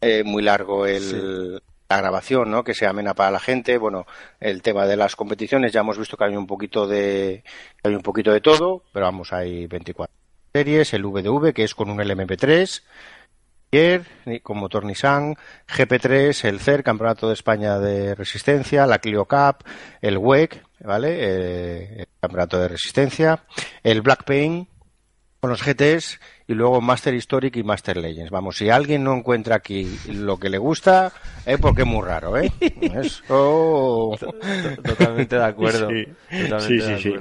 eh, 0.00 0.22
muy 0.24 0.42
largo 0.42 0.86
el, 0.86 1.60
la 1.88 1.96
grabación, 1.96 2.50
¿no? 2.50 2.64
Que 2.64 2.74
sea 2.74 2.90
amena 2.90 3.14
para 3.14 3.30
la 3.30 3.40
gente. 3.40 3.78
Bueno, 3.78 4.06
el 4.40 4.60
tema 4.60 4.86
de 4.86 4.96
las 4.96 5.16
competiciones 5.16 5.72
ya 5.72 5.80
hemos 5.80 5.98
visto 5.98 6.16
que 6.16 6.24
hay 6.24 6.36
un 6.36 6.46
poquito 6.46 6.86
de 6.86 7.42
hay 7.82 7.94
un 7.94 8.02
poquito 8.02 8.30
de 8.30 8.40
todo, 8.40 8.82
pero 8.92 9.06
vamos, 9.06 9.32
hay 9.32 9.66
24 9.66 10.14
series, 10.52 10.92
el 10.92 11.04
VDV 11.04 11.52
que 11.54 11.64
es 11.64 11.74
con 11.74 11.90
un 11.90 11.98
LMP3 11.98 12.82
con 14.42 14.56
motor 14.56 14.84
Nissan, 14.84 15.36
GP3, 15.66 16.44
el 16.44 16.58
CER, 16.58 16.82
Campeonato 16.82 17.28
de 17.28 17.34
España 17.34 17.78
de 17.78 18.14
Resistencia, 18.14 18.86
la 18.86 18.98
Clio 18.98 19.26
Cup, 19.26 19.64
el 20.00 20.16
WEC, 20.16 20.64
¿vale? 20.80 21.16
Eh, 21.20 22.00
el 22.00 22.08
Campeonato 22.20 22.58
de 22.58 22.68
Resistencia, 22.68 23.44
el 23.82 24.00
Black 24.00 24.24
Paint 24.24 24.68
con 25.40 25.50
los 25.50 25.62
GTs 25.62 26.18
y 26.48 26.54
luego 26.54 26.80
Master 26.80 27.12
Historic 27.12 27.56
y 27.56 27.62
Master 27.62 27.98
Legends. 27.98 28.30
Vamos, 28.30 28.56
si 28.56 28.70
alguien 28.70 29.04
no 29.04 29.14
encuentra 29.14 29.56
aquí 29.56 29.86
lo 30.08 30.38
que 30.38 30.48
le 30.48 30.56
gusta, 30.56 31.12
es 31.44 31.60
porque 31.60 31.82
es 31.82 31.86
muy 31.86 32.04
raro, 32.04 32.38
¿eh? 32.38 32.50
Eso... 32.80 34.16
Totalmente 34.82 35.36
de 35.36 35.44
acuerdo. 35.44 35.90
Sí, 36.60 36.80
sí, 36.80 36.98
sí, 36.98 37.14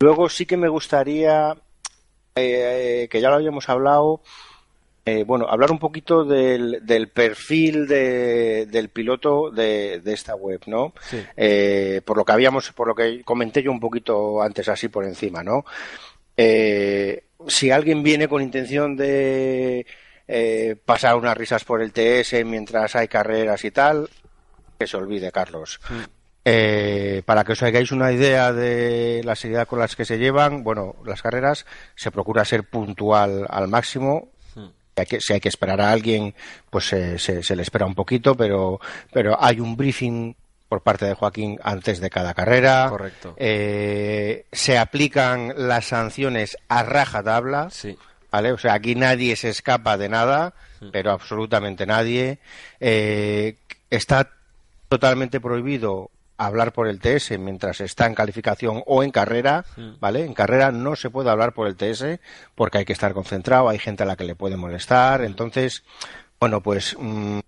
Luego 0.00 0.28
sí 0.28 0.46
que 0.46 0.56
me 0.56 0.68
gustaría, 0.68 1.56
eh, 2.34 3.06
que 3.08 3.20
ya 3.20 3.28
lo 3.28 3.36
habíamos 3.36 3.68
hablado, 3.68 4.20
eh, 5.06 5.22
bueno, 5.24 5.46
hablar 5.48 5.70
un 5.70 5.78
poquito 5.78 6.24
del, 6.24 6.84
del 6.84 7.08
perfil 7.08 7.86
de, 7.86 8.66
del 8.66 8.88
piloto 8.88 9.50
de, 9.50 10.00
de, 10.00 10.12
esta 10.12 10.34
web, 10.34 10.60
¿no? 10.66 10.92
Eh, 11.36 12.02
por 12.04 12.16
lo 12.16 12.24
que 12.24 12.32
habíamos, 12.32 12.72
por 12.72 12.88
lo 12.88 12.96
que 12.96 13.22
comenté 13.22 13.62
yo 13.62 13.70
un 13.70 13.80
poquito 13.80 14.42
antes 14.42 14.68
así 14.68 14.88
por 14.88 15.04
encima, 15.04 15.44
¿no? 15.44 15.64
Eh, 16.36 17.24
si 17.48 17.70
alguien 17.70 18.02
viene 18.02 18.28
con 18.28 18.42
intención 18.42 18.96
de 18.96 19.86
eh, 20.28 20.76
pasar 20.84 21.16
unas 21.16 21.36
risas 21.36 21.64
por 21.64 21.82
el 21.82 21.92
TS 21.92 22.44
mientras 22.44 22.94
hay 22.96 23.08
carreras 23.08 23.64
y 23.64 23.70
tal, 23.70 24.08
que 24.78 24.86
se 24.86 24.96
olvide, 24.96 25.32
Carlos. 25.32 25.80
Mm. 25.88 26.20
Eh, 26.44 27.22
para 27.26 27.44
que 27.44 27.52
os 27.52 27.62
hagáis 27.62 27.92
una 27.92 28.12
idea 28.12 28.52
de 28.52 29.20
la 29.24 29.36
seriedad 29.36 29.68
con 29.68 29.78
las 29.78 29.94
que 29.94 30.04
se 30.04 30.18
llevan, 30.18 30.64
bueno, 30.64 30.96
las 31.04 31.20
carreras 31.20 31.66
se 31.96 32.10
procura 32.10 32.44
ser 32.44 32.64
puntual 32.64 33.46
al 33.48 33.68
máximo. 33.68 34.30
Mm. 34.54 34.68
Si 35.18 35.32
hay 35.32 35.40
que 35.40 35.48
esperar 35.48 35.80
a 35.80 35.92
alguien, 35.92 36.34
pues 36.70 36.86
se, 36.86 37.18
se, 37.18 37.56
le 37.56 37.62
espera 37.62 37.86
un 37.86 37.94
poquito, 37.94 38.34
pero, 38.34 38.80
pero 39.12 39.36
hay 39.42 39.60
un 39.60 39.76
briefing 39.76 40.34
por 40.70 40.82
parte 40.82 41.04
de 41.04 41.14
Joaquín 41.14 41.58
antes 41.64 42.00
de 42.00 42.10
cada 42.10 42.32
carrera. 42.32 42.86
Correcto. 42.88 43.34
Eh, 43.36 44.46
se 44.52 44.78
aplican 44.78 45.52
las 45.56 45.86
sanciones 45.86 46.56
a 46.68 46.84
raja 46.84 47.24
tabla. 47.24 47.70
Sí. 47.70 47.98
¿Vale? 48.30 48.52
O 48.52 48.58
sea, 48.58 48.74
aquí 48.74 48.94
nadie 48.94 49.34
se 49.34 49.48
escapa 49.48 49.98
de 49.98 50.08
nada, 50.08 50.54
pero 50.92 51.10
absolutamente 51.10 51.86
nadie. 51.86 52.38
Eh, 52.78 53.56
está 53.90 54.30
totalmente 54.88 55.40
prohibido 55.40 56.12
hablar 56.38 56.72
por 56.72 56.86
el 56.86 57.00
TS 57.00 57.36
mientras 57.40 57.80
está 57.80 58.06
en 58.06 58.14
calificación 58.14 58.84
o 58.86 59.02
en 59.02 59.10
carrera. 59.10 59.64
¿vale? 59.98 60.24
En 60.24 60.34
carrera 60.34 60.70
no 60.70 60.94
se 60.94 61.10
puede 61.10 61.30
hablar 61.30 61.52
por 61.52 61.66
el 61.66 61.74
TS 61.74 62.20
porque 62.54 62.78
hay 62.78 62.84
que 62.84 62.92
estar 62.92 63.12
concentrado, 63.12 63.68
hay 63.68 63.80
gente 63.80 64.04
a 64.04 64.06
la 64.06 64.14
que 64.14 64.22
le 64.22 64.36
puede 64.36 64.56
molestar, 64.56 65.22
entonces, 65.22 65.82
bueno, 66.38 66.62
pues 66.62 66.96
mm, 66.96 67.40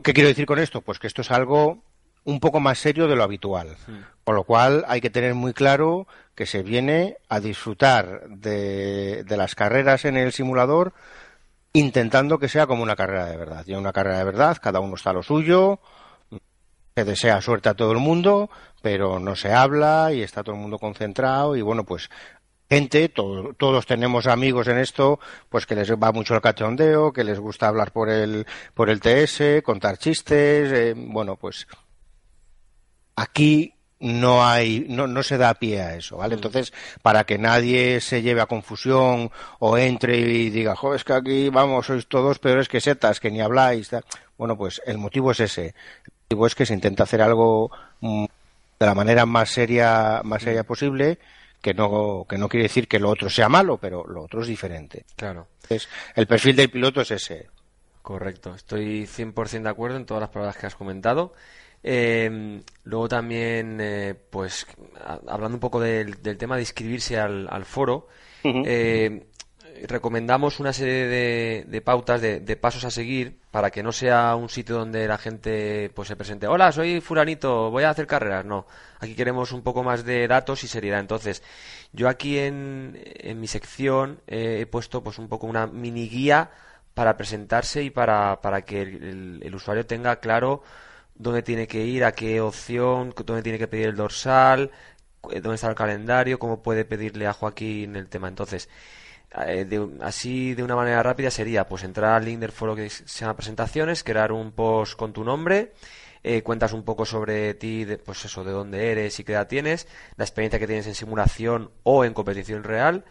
¿Qué 0.00 0.12
quiero 0.14 0.28
decir 0.28 0.46
con 0.46 0.58
esto? 0.58 0.80
Pues 0.80 0.98
que 0.98 1.06
esto 1.06 1.22
es 1.22 1.30
algo 1.30 1.82
un 2.24 2.40
poco 2.40 2.60
más 2.60 2.78
serio 2.78 3.08
de 3.08 3.16
lo 3.16 3.24
habitual. 3.24 3.76
Con 4.24 4.36
lo 4.36 4.44
cual 4.44 4.84
hay 4.88 5.00
que 5.00 5.10
tener 5.10 5.34
muy 5.34 5.52
claro 5.52 6.06
que 6.34 6.46
se 6.46 6.62
viene 6.62 7.16
a 7.28 7.40
disfrutar 7.40 8.28
de, 8.28 9.24
las 9.28 9.54
carreras 9.54 10.04
en 10.04 10.16
el 10.16 10.32
simulador 10.32 10.92
intentando 11.72 12.38
que 12.38 12.48
sea 12.48 12.66
como 12.66 12.82
una 12.82 12.96
carrera 12.96 13.26
de 13.26 13.36
verdad. 13.36 13.64
Y 13.66 13.74
una 13.74 13.92
carrera 13.92 14.18
de 14.18 14.24
verdad, 14.24 14.58
cada 14.60 14.80
uno 14.80 14.94
está 14.94 15.10
a 15.10 15.14
lo 15.14 15.22
suyo, 15.22 15.80
se 16.94 17.04
desea 17.04 17.40
suerte 17.40 17.70
a 17.70 17.74
todo 17.74 17.92
el 17.92 17.98
mundo, 17.98 18.50
pero 18.82 19.18
no 19.18 19.34
se 19.34 19.52
habla 19.52 20.12
y 20.12 20.22
está 20.22 20.42
todo 20.42 20.54
el 20.54 20.60
mundo 20.60 20.78
concentrado 20.78 21.56
y 21.56 21.62
bueno, 21.62 21.84
pues 21.84 22.10
gente, 22.72 23.10
todos 23.10 23.84
tenemos 23.84 24.26
amigos 24.26 24.66
en 24.66 24.78
esto, 24.78 25.20
pues 25.50 25.66
que 25.66 25.74
les 25.74 25.92
va 25.92 26.10
mucho 26.10 26.34
el 26.34 26.40
cachondeo, 26.40 27.12
que 27.12 27.22
les 27.22 27.38
gusta 27.38 27.68
hablar 27.68 27.92
por 27.92 28.08
el, 28.08 28.46
por 28.72 28.88
el 28.88 28.98
TS, 28.98 29.62
contar 29.62 29.98
chistes, 29.98 30.72
eh, 30.72 30.94
bueno, 30.96 31.36
pues 31.36 31.66
aquí 33.14 33.74
no 34.00 34.42
hay, 34.42 34.86
no, 34.88 35.06
no 35.06 35.22
se 35.22 35.36
da 35.36 35.52
pie 35.52 35.82
a 35.82 35.96
eso, 35.96 36.16
¿vale? 36.16 36.34
Mm. 36.34 36.38
Entonces, 36.38 36.72
para 37.02 37.24
que 37.24 37.36
nadie 37.36 38.00
se 38.00 38.22
lleve 38.22 38.40
a 38.40 38.46
confusión 38.46 39.30
o 39.58 39.76
entre 39.76 40.16
y 40.16 40.48
diga, 40.48 40.74
joder, 40.74 40.96
es 40.96 41.04
que 41.04 41.12
aquí, 41.12 41.50
vamos, 41.50 41.84
sois 41.84 42.06
todos 42.08 42.38
peores 42.38 42.68
que 42.68 42.80
setas, 42.80 43.20
que 43.20 43.30
ni 43.30 43.42
habláis, 43.42 43.90
bueno, 44.38 44.56
pues 44.56 44.80
el 44.86 44.96
motivo 44.96 45.32
es 45.32 45.40
ese. 45.40 45.74
El 46.06 46.12
motivo 46.24 46.46
es 46.46 46.54
que 46.54 46.64
se 46.64 46.72
intenta 46.72 47.02
hacer 47.02 47.20
algo 47.20 47.70
mm, 48.00 48.24
de 48.80 48.86
la 48.86 48.94
manera 48.94 49.26
más 49.26 49.50
seria, 49.50 50.22
más 50.24 50.40
seria 50.42 50.62
mm. 50.62 50.66
posible 50.66 51.18
que 51.62 51.72
no, 51.72 52.26
que 52.28 52.36
no 52.36 52.48
quiere 52.48 52.64
decir 52.64 52.88
que 52.88 52.98
lo 52.98 53.08
otro 53.08 53.30
sea 53.30 53.48
malo, 53.48 53.78
pero 53.78 54.04
lo 54.06 54.24
otro 54.24 54.42
es 54.42 54.48
diferente. 54.48 55.06
Claro. 55.16 55.48
Entonces, 55.62 55.88
el 56.14 56.26
perfil 56.26 56.56
del 56.56 56.70
piloto 56.70 57.00
es 57.00 57.12
ese. 57.12 57.48
Correcto, 58.02 58.54
estoy 58.54 59.06
100% 59.06 59.62
de 59.62 59.68
acuerdo 59.68 59.96
en 59.96 60.04
todas 60.04 60.20
las 60.20 60.30
palabras 60.30 60.56
que 60.56 60.66
has 60.66 60.74
comentado. 60.74 61.32
Eh, 61.84 62.60
luego 62.84 63.08
también, 63.08 63.78
eh, 63.80 64.14
pues, 64.30 64.66
hablando 65.26 65.56
un 65.56 65.60
poco 65.60 65.80
del, 65.80 66.18
tema 66.36 66.56
de 66.56 66.62
inscribirse 66.62 67.18
al, 67.18 67.48
al 67.48 67.64
foro, 67.64 68.08
eh, 68.44 69.26
recomendamos 69.86 70.60
una 70.60 70.72
serie 70.72 71.06
de, 71.66 71.80
pautas, 71.82 72.20
de, 72.20 72.56
pasos 72.56 72.84
a 72.84 72.90
seguir, 72.90 73.38
para 73.50 73.70
que 73.70 73.82
no 73.82 73.92
sea 73.92 74.34
un 74.36 74.48
sitio 74.48 74.76
donde 74.76 75.06
la 75.06 75.18
gente 75.18 75.90
pues 75.94 76.08
se 76.08 76.16
presente, 76.16 76.46
hola, 76.46 76.72
soy 76.72 77.00
furanito, 77.00 77.70
voy 77.70 77.84
a 77.84 77.90
hacer 77.90 78.06
carreras. 78.06 78.44
No, 78.44 78.66
aquí 79.00 79.14
queremos 79.14 79.52
un 79.52 79.62
poco 79.62 79.82
más 79.82 80.04
de 80.04 80.26
datos 80.28 80.64
y 80.64 80.68
seriedad. 80.68 81.00
Entonces, 81.00 81.42
yo 81.92 82.08
aquí 82.08 82.38
en, 82.38 83.00
en 83.04 83.40
mi 83.40 83.46
sección 83.46 84.20
he 84.26 84.66
puesto 84.66 85.02
pues 85.02 85.18
un 85.18 85.28
poco 85.28 85.46
una 85.46 85.66
mini 85.66 86.08
guía 86.08 86.50
para 86.94 87.16
presentarse 87.16 87.82
y 87.82 87.90
para, 87.90 88.40
para 88.42 88.62
que 88.62 88.82
el, 88.82 89.54
usuario 89.54 89.86
tenga 89.86 90.16
claro 90.16 90.62
dónde 91.14 91.42
tiene 91.42 91.66
que 91.66 91.84
ir, 91.84 92.04
a 92.04 92.12
qué 92.12 92.40
opción, 92.40 93.14
dónde 93.24 93.42
tiene 93.42 93.58
que 93.58 93.68
pedir 93.68 93.88
el 93.88 93.96
dorsal, 93.96 94.70
eh, 95.30 95.40
dónde 95.40 95.56
está 95.56 95.68
el 95.68 95.74
calendario, 95.74 96.38
cómo 96.38 96.62
puede 96.62 96.84
pedirle 96.84 97.26
a 97.26 97.32
Joaquín 97.32 97.96
el 97.96 98.08
tema. 98.08 98.28
Entonces, 98.28 98.68
eh, 99.46 99.88
así 100.00 100.54
de 100.54 100.62
una 100.62 100.76
manera 100.76 101.02
rápida 101.02 101.30
sería 101.30 101.66
pues 101.66 101.84
entrar 101.84 102.12
al 102.14 102.24
link 102.24 102.38
del 102.40 102.52
foro 102.52 102.76
que 102.76 102.90
se 102.90 103.04
llama 103.06 103.36
presentaciones, 103.36 104.04
crear 104.04 104.32
un 104.32 104.52
post 104.52 104.96
con 104.96 105.12
tu 105.12 105.24
nombre, 105.24 105.72
eh, 106.22 106.42
cuentas 106.42 106.72
un 106.72 106.84
poco 106.84 107.04
sobre 107.04 107.54
ti, 107.54 107.86
pues 108.04 108.24
eso, 108.24 108.44
de 108.44 108.52
dónde 108.52 108.92
eres 108.92 109.18
y 109.18 109.24
qué 109.24 109.32
edad 109.32 109.48
tienes, 109.48 109.88
la 110.16 110.24
experiencia 110.24 110.58
que 110.58 110.66
tienes 110.66 110.86
en 110.86 110.94
simulación 110.94 111.70
o 111.82 112.04
en 112.04 112.14
competición 112.14 112.62
real, 112.62 113.04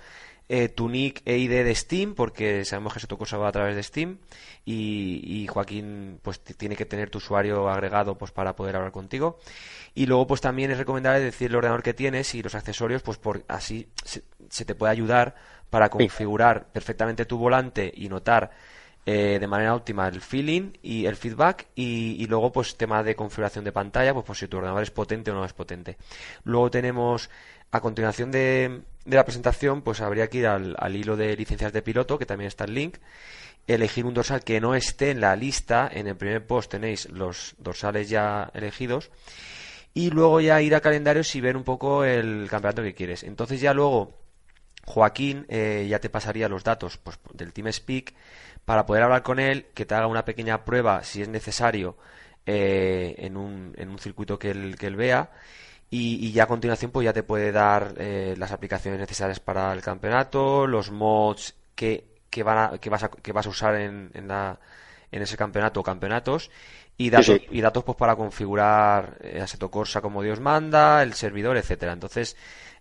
eh, 0.48 0.70
tu 0.70 0.90
nick 0.90 1.22
e 1.26 1.38
ID 1.38 1.64
de 1.64 1.76
Steam, 1.76 2.14
porque 2.14 2.66
sabemos 2.66 2.94
que 2.94 3.00
eso 3.00 3.08
tu 3.08 3.18
cosa 3.18 3.38
va 3.38 3.48
a 3.48 3.52
través 3.52 3.76
de 3.76 3.84
Steam, 3.84 4.20
y, 4.66 5.48
Joaquín 5.48 6.20
pues 6.22 6.42
tiene 6.42 6.76
que 6.76 6.86
tener 6.86 7.10
tu 7.10 7.18
usuario 7.18 7.70
agregado 7.70 8.18
pues 8.18 8.32
para 8.32 8.56
poder 8.56 8.76
hablar 8.76 8.92
contigo. 8.92 9.40
Y 9.94 10.06
luego 10.06 10.28
pues 10.28 10.42
también 10.42 10.72
es 10.72 10.78
recomendable 10.78 11.20
decir 11.20 11.50
el 11.50 11.56
ordenador 11.56 11.84
que 11.84 11.94
tienes 11.94 12.36
y 12.36 12.44
los 12.44 12.56
accesorios, 12.56 13.02
pues 13.02 13.18
por 13.18 13.44
así 13.48 13.90
se 14.04 14.66
te 14.66 14.76
puede 14.76 14.92
ayudar 14.92 15.36
para 15.72 15.90
configurar 15.90 16.68
perfectamente 16.72 17.26
tu 17.26 17.38
volante 17.38 17.92
y 17.96 18.10
notar 18.10 18.52
eh, 19.06 19.38
de 19.40 19.48
manera 19.48 19.74
óptima 19.74 20.08
el 20.08 20.22
feeling 20.22 20.74
y 20.84 21.06
el 21.08 21.16
feedback 21.16 21.68
y, 21.74 22.28
luego 22.28 22.52
pues 22.52 22.78
tema 22.78 23.02
de 23.02 23.16
configuración 23.16 23.66
de 23.66 23.72
pantalla 23.72 24.14
pues 24.14 24.26
por 24.26 24.36
si 24.36 24.48
tu 24.48 24.58
ordenador 24.58 24.84
es 24.84 24.92
potente 24.92 25.32
o 25.32 25.34
no 25.34 25.46
es 25.46 25.54
potente. 25.54 25.98
Luego 26.44 26.70
tenemos 26.70 27.30
a 27.72 27.80
continuación 27.80 28.32
de, 28.32 28.82
la 29.06 29.24
presentación 29.24 29.82
pues 29.82 30.02
habría 30.02 30.28
que 30.28 30.40
ir 30.40 30.48
al, 30.48 30.96
hilo 30.96 31.16
de 31.16 31.36
licencias 31.38 31.72
de 31.72 31.82
piloto 31.82 32.20
que 32.20 32.26
también 32.26 32.50
está 32.50 32.66
el 32.66 32.76
link. 32.76 32.98
Elegir 33.66 34.06
un 34.06 34.14
dorsal 34.14 34.44
que 34.44 34.60
no 34.60 34.76
esté 34.76 35.12
en 35.12 35.22
la 35.22 35.36
lista. 35.38 35.90
En 35.92 36.08
el 36.08 36.18
primer 36.18 36.46
post 36.46 36.72
tenéis 36.72 37.10
los 37.10 37.56
dorsales 37.60 38.10
ya 38.10 38.52
elegidos. 38.54 39.10
Y 39.94 40.10
luego 40.10 40.42
ya 40.42 40.62
ir 40.62 40.76
a 40.76 40.82
calendarios 40.82 41.34
y 41.36 41.42
ver 41.42 41.56
un 41.56 41.64
poco 41.64 42.04
el 42.04 42.48
campeonato 42.50 42.84
que 42.84 42.94
quieres. 42.94 43.24
Entonces 43.24 43.62
ya 43.62 43.74
luego 43.74 44.21
Joaquín 44.92 45.46
eh, 45.48 45.88
ya 45.90 46.00
te 46.00 46.10
pasaría 46.10 46.50
los 46.50 46.64
datos 46.64 46.98
pues, 46.98 47.18
del 47.34 47.54
TeamSpeak 47.54 48.14
para 48.66 48.86
poder 48.86 49.04
hablar 49.04 49.24
con 49.24 49.40
él, 49.40 49.68
que 49.74 49.86
te 49.86 49.96
haga 49.96 50.08
una 50.08 50.26
pequeña 50.26 50.66
prueba, 50.66 51.04
si 51.04 51.22
es 51.22 51.30
necesario, 51.30 51.96
eh, 52.46 53.16
en, 53.18 53.38
un, 53.38 53.74
en 53.78 53.90
un 53.90 54.00
circuito 54.00 54.38
que 54.38 54.52
él, 54.52 54.76
que 54.78 54.88
él 54.88 54.96
vea. 54.96 55.32
Y, 55.90 56.32
ya 56.32 56.44
a 56.44 56.48
continuación 56.48 56.92
pues 56.92 57.06
ya 57.06 57.14
te 57.14 57.24
puede 57.24 57.52
dar 57.52 57.96
eh, 57.98 58.36
las 58.38 58.52
aplicaciones 58.52 59.00
necesarias 59.00 59.40
para 59.40 59.74
el 59.74 59.82
campeonato, 59.82 60.68
los 60.68 60.90
mods 60.92 61.56
que, 61.76 62.06
que, 62.30 62.44
van 62.44 62.78
que, 62.80 62.90
vas, 62.90 63.04
a, 63.04 63.10
que 63.10 63.34
vas 63.34 63.46
a 63.46 63.50
usar 63.50 63.76
en, 63.76 64.10
en, 64.14 64.28
la, 64.28 64.58
en 65.12 65.22
ese 65.22 65.36
campeonato 65.36 65.82
o 65.82 65.84
campeonatos 65.84 66.50
y 66.98 67.10
datos, 67.10 67.42
y 67.50 67.62
datos 67.62 67.84
pues 67.84 67.98
para 67.98 68.16
configurar 68.16 69.18
Assetto 69.42 69.70
Corsa 69.70 70.02
como 70.02 70.22
Dios 70.22 70.40
manda, 70.40 71.04
el 71.04 71.14
servidor, 71.14 71.58
etcétera. 71.58 71.92
Entonces, 71.92 72.38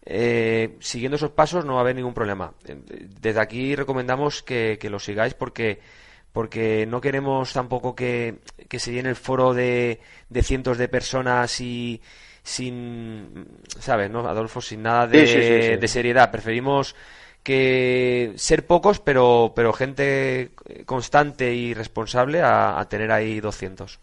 eh, 0.07 0.77
siguiendo 0.81 1.17
esos 1.17 1.31
pasos 1.31 1.65
no 1.65 1.75
va 1.75 1.81
a 1.81 1.83
haber 1.83 1.97
ningún 1.97 2.15
problema. 2.15 2.55
Desde 2.65 3.41
aquí 3.41 3.75
recomendamos 3.77 4.43
que, 4.43 4.79
lo 4.91 4.99
sigáis 4.99 5.35
porque 5.35 5.81
porque 6.33 6.87
no 6.87 7.01
queremos 7.01 7.53
tampoco 7.53 7.95
que, 7.95 8.37
se 8.71 8.93
llene 8.93 9.09
el 9.09 9.17
foro 9.17 9.53
de, 9.53 10.01
cientos 10.43 10.79
de 10.79 10.89
personas 10.89 11.61
y 11.61 12.01
sin, 12.43 13.49
¿sabes, 13.79 14.11
no, 14.11 14.21
Adolfo? 14.21 14.61
Sin 14.61 14.83
nada 14.83 15.09
de, 15.09 15.89
seriedad. 15.89 16.31
Preferimos 16.31 16.95
que 17.43 18.33
ser 18.37 18.65
pocos, 18.65 19.01
pero, 19.01 19.53
pero 19.57 19.73
gente 19.73 20.53
constante 20.87 21.53
y 21.53 21.75
responsable 21.75 22.43
a, 22.43 22.87
tener 22.89 23.11
ahí 23.11 23.41
200. 23.41 23.99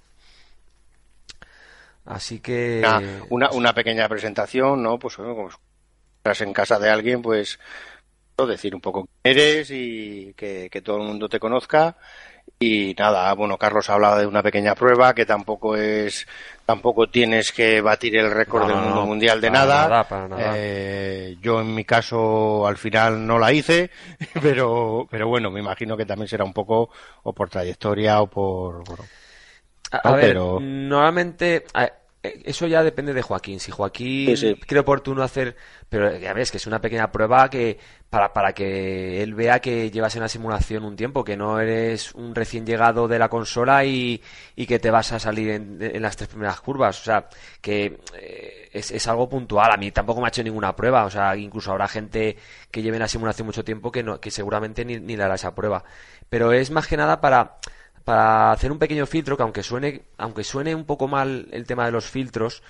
Así 2.05 2.39
que. 2.39 2.86
Una, 3.29 3.51
una, 3.51 3.73
pequeña 3.73 4.07
presentación, 4.10 4.83
¿no? 4.83 4.99
Pues 4.99 5.15
bueno, 5.17 5.33
como 5.33 5.49
estás 6.27 6.45
en 6.45 6.53
casa 6.53 6.77
de 6.79 6.89
alguien, 6.89 7.21
pues 7.21 7.59
decir 8.45 8.75
un 8.75 8.81
poco 8.81 9.07
quién 9.23 9.37
eres 9.37 9.71
y 9.71 10.33
que, 10.35 10.69
todo 10.83 10.97
el 10.97 11.03
mundo 11.03 11.27
te 11.27 11.39
conozca. 11.39 11.95
Y 12.59 12.95
nada, 12.97 13.33
bueno, 13.33 13.57
Carlos 13.57 13.89
hablaba 13.89 14.19
de 14.19 14.25
una 14.25 14.41
pequeña 14.41 14.73
prueba 14.73 15.13
que 15.13 15.25
tampoco 15.25 15.75
es, 15.75 16.25
tampoco 16.65 17.07
tienes 17.07 17.51
que 17.51 17.81
batir 17.81 18.15
el 18.17 18.31
récord 18.31 18.67
del 18.67 18.77
mundo 18.77 19.05
mundial 19.05 19.41
de 19.41 19.49
nada. 19.51 20.07
Eh, 20.39 21.35
yo 21.41 21.61
en 21.61 21.73
mi 21.73 21.83
caso 21.83 22.65
al 22.65 22.77
final 22.77 23.25
no 23.25 23.37
la 23.37 23.51
hice, 23.51 23.91
pero, 24.41 25.07
pero 25.09 25.27
bueno, 25.27 25.51
me 25.51 25.59
imagino 25.59 25.97
que 25.97 26.05
también 26.05 26.27
será 26.27 26.45
un 26.45 26.53
poco 26.53 26.89
o 27.23 27.33
por 27.33 27.49
trayectoria 27.49 28.21
o 28.21 28.27
por, 28.27 28.83
a, 29.91 30.11
ver, 30.13 30.35
normalmente 30.35 31.65
eh, 31.73 31.91
eso 32.23 32.67
ya 32.67 32.84
depende 32.84 33.13
de 33.13 33.21
Joaquín. 33.21 33.60
Si 33.60 33.71
Joaquín 33.71 34.36
cree 34.65 34.82
oportuno 34.82 35.23
hacer, 35.23 35.56
pero 35.89 36.17
ya 36.17 36.34
ves 36.34 36.51
que 36.51 36.58
es 36.58 36.67
una 36.67 36.82
pequeña 36.82 37.12
prueba 37.12 37.49
que 37.49 37.77
para, 38.10 38.34
para 38.34 38.53
que 38.53 39.21
él 39.21 39.36
vea 39.36 39.60
que 39.60 39.91
llevas 39.91 40.15
en 40.15 40.21
la 40.21 40.30
simulación 40.30 40.84
un 40.84 40.95
tiempo, 40.95 41.23
que 41.23 41.38
no 41.38 41.60
eres 41.60 42.13
un 42.15 42.34
recién 42.34 42.65
llegado 42.65 43.08
de 43.08 43.19
la 43.19 43.30
consola 43.30 43.86
y, 43.86 44.21
y 44.56 44.65
que 44.65 44.80
te 44.80 44.91
vas 44.91 45.12
a 45.12 45.19
salir 45.19 45.49
en, 45.51 45.77
en, 45.82 46.01
las 46.01 46.17
tres 46.17 46.30
primeras 46.30 46.60
curvas. 46.62 46.99
O 47.01 47.03
sea, 47.03 47.27
que 47.62 47.99
eh, 48.19 48.69
es, 48.73 48.91
es, 48.91 49.08
algo 49.08 49.30
puntual. 49.30 49.71
A 49.71 49.77
mí 49.77 49.91
tampoco 49.91 50.21
me 50.21 50.27
ha 50.27 50.30
hecho 50.30 50.43
ninguna 50.43 50.75
prueba. 50.75 51.06
O 51.06 51.10
sea, 51.10 51.36
incluso 51.36 51.71
habrá 51.71 51.88
gente 51.88 52.38
que 52.71 52.82
lleve 52.82 52.97
en 52.97 53.01
la 53.01 53.08
simulación 53.08 53.45
mucho 53.45 53.63
tiempo 53.63 53.91
que, 53.91 54.03
no, 54.03 54.19
que 54.19 54.32
seguramente 54.32 54.84
ni, 54.86 54.99
ni 54.99 55.15
le 55.15 55.23
hará 55.23 55.36
esa 55.36 55.53
prueba. 55.53 55.84
Pero 56.30 56.51
es 56.51 56.71
más 56.71 56.88
que 56.88 56.97
nada 56.97 57.21
para 57.21 57.58
para 58.07 58.53
hacer 58.53 58.71
un 58.71 58.79
pequeño 58.79 59.05
filtro 59.05 59.35
que 59.35 59.43
aunque 59.43 59.63
suene 59.63 60.03
aunque 60.17 60.45
suene 60.45 60.73
un 60.73 60.85
poco 60.85 61.09
mal 61.09 61.49
el 61.51 61.67
tema 61.67 61.85
de 61.85 61.91
los 61.91 62.05
filtros 62.05 62.63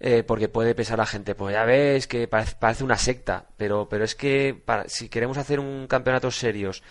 eh, 0.00 0.24
porque 0.24 0.48
puede 0.48 0.74
pesar 0.74 0.94
a 0.94 1.04
la 1.04 1.06
gente 1.06 1.36
pues 1.36 1.54
ya 1.54 1.64
ves 1.64 2.08
que 2.08 2.26
parece, 2.26 2.82
una 2.82 2.98
secta 2.98 3.46
pero 3.56 3.88
pero 3.88 4.02
es 4.02 4.16
que 4.16 4.60
para, 4.64 4.88
si 4.88 5.08
queremos 5.08 5.38
hacer 5.38 5.60
un 5.60 5.86
campeonato 5.86 6.32
serios 6.32 6.82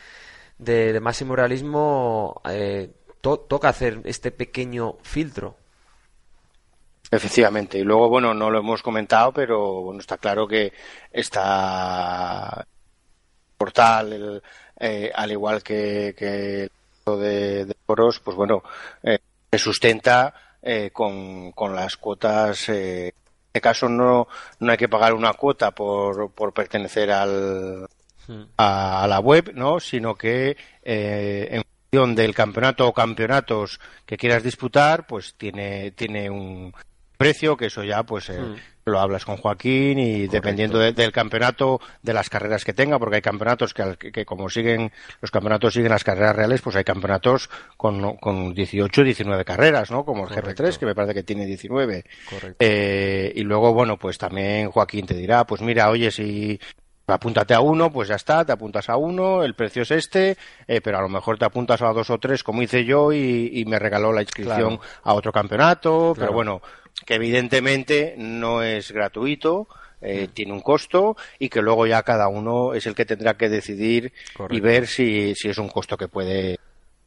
de, 0.57 0.97
máximo 1.01 1.35
realismo 1.35 2.41
eh, 2.49 2.91
toca 3.19 3.67
hacer 3.67 3.99
este 4.05 4.31
pequeño 4.31 4.97
filtro. 5.03 5.57
Efectivamente, 7.11 7.77
y 7.77 7.83
luego, 7.83 8.09
bueno, 8.09 8.33
no 8.33 8.49
lo 8.49 8.59
hemos 8.59 8.81
comentado, 8.81 9.31
pero 9.31 9.81
bueno, 9.81 9.99
está 9.99 10.17
claro 10.17 10.47
que 10.47 10.73
está 11.11 12.65
portal, 13.57 14.41
eh, 14.79 15.11
al 15.13 15.31
igual 15.31 15.61
que, 15.61 16.15
que 16.17 16.69
de, 17.17 17.65
de 17.65 17.75
foros, 17.85 18.19
pues 18.19 18.35
bueno, 18.35 18.63
eh, 19.03 19.19
se 19.51 19.57
sustenta 19.57 20.33
eh, 20.61 20.91
con, 20.91 21.51
con, 21.51 21.75
las 21.75 21.97
cuotas. 21.97 22.69
Eh, 22.69 23.07
en 23.07 23.13
este 23.47 23.61
caso 23.61 23.89
no, 23.89 24.27
no 24.59 24.71
hay 24.71 24.77
que 24.77 24.89
pagar 24.89 25.13
una 25.13 25.33
cuota 25.33 25.71
por, 25.71 26.31
por 26.31 26.53
pertenecer 26.53 27.11
al, 27.11 27.87
hmm. 28.27 28.41
a, 28.57 29.05
la 29.07 29.19
web, 29.19 29.51
¿no? 29.55 29.79
Sino 29.79 30.15
que 30.15 30.55
en 30.83 31.63
función 31.89 32.15
del 32.15 32.33
campeonato 32.33 32.87
o 32.87 32.93
campeonatos 32.93 33.79
que 34.05 34.17
quieras 34.17 34.43
disputar, 34.43 35.05
pues 35.05 35.35
tiene, 35.35 35.91
tiene 35.91 36.29
un 36.29 36.73
precio 37.17 37.57
que 37.57 37.67
eso 37.67 37.83
ya 37.83 38.03
pues 38.03 38.29
hmm 38.29 38.55
lo 38.85 38.99
hablas 38.99 39.25
con 39.25 39.37
Joaquín 39.37 39.99
y 39.99 40.27
dependiendo 40.27 40.79
del 40.79 41.11
campeonato, 41.11 41.79
de 42.01 42.13
las 42.13 42.29
carreras 42.29 42.65
que 42.65 42.73
tenga, 42.73 42.99
porque 42.99 43.17
hay 43.17 43.21
campeonatos 43.21 43.73
que, 43.73 43.95
que, 44.11 44.25
como 44.25 44.49
siguen, 44.49 44.91
los 45.21 45.31
campeonatos 45.31 45.73
siguen 45.73 45.91
las 45.91 46.03
carreras 46.03 46.35
reales, 46.35 46.61
pues 46.61 46.75
hay 46.75 46.83
campeonatos 46.83 47.49
con, 47.77 48.17
con 48.17 48.53
18, 48.53 49.03
19 49.03 49.45
carreras, 49.45 49.91
¿no? 49.91 50.03
Como 50.03 50.27
el 50.27 50.33
GP3, 50.33 50.77
que 50.77 50.85
me 50.85 50.95
parece 50.95 51.13
que 51.13 51.23
tiene 51.23 51.45
19. 51.45 52.05
Eh, 52.59 53.31
y 53.35 53.41
luego, 53.43 53.73
bueno, 53.73 53.97
pues 53.97 54.17
también 54.17 54.71
Joaquín 54.71 55.05
te 55.05 55.13
dirá, 55.13 55.45
pues 55.45 55.61
mira, 55.61 55.89
oye, 55.89 56.11
si 56.11 56.59
apúntate 57.07 57.53
a 57.53 57.61
uno, 57.61 57.91
pues 57.91 58.07
ya 58.09 58.15
está, 58.15 58.45
te 58.45 58.51
apuntas 58.51 58.89
a 58.89 58.97
uno, 58.97 59.43
el 59.43 59.53
precio 59.53 59.83
es 59.83 59.91
este, 59.91 60.37
eh, 60.67 60.81
pero 60.81 60.97
a 60.97 61.01
lo 61.01 61.09
mejor 61.09 61.37
te 61.37 61.45
apuntas 61.45 61.81
a 61.81 61.91
dos 61.93 62.09
o 62.09 62.17
tres, 62.19 62.43
como 62.43 62.61
hice 62.61 62.85
yo, 62.85 63.11
y, 63.11 63.63
me 63.67 63.79
regaló 63.79 64.11
la 64.11 64.21
inscripción 64.21 64.79
a 65.03 65.13
otro 65.13 65.31
campeonato, 65.31 66.13
pero 66.17 66.33
bueno, 66.33 66.61
que 67.05 67.15
evidentemente 67.15 68.15
no 68.17 68.61
es 68.63 68.91
gratuito, 68.91 69.67
eh, 70.01 70.27
mm. 70.27 70.33
tiene 70.33 70.53
un 70.53 70.61
costo 70.61 71.15
y 71.37 71.49
que 71.49 71.61
luego 71.61 71.85
ya 71.85 72.01
cada 72.03 72.27
uno 72.27 72.73
es 72.73 72.85
el 72.87 72.95
que 72.95 73.05
tendrá 73.05 73.35
que 73.35 73.49
decidir 73.49 74.13
y 74.49 74.59
ver 74.59 74.87
si, 74.87 75.35
si 75.35 75.49
es 75.49 75.57
un 75.57 75.69
costo 75.69 75.95
que 75.97 76.07
puede 76.07 76.59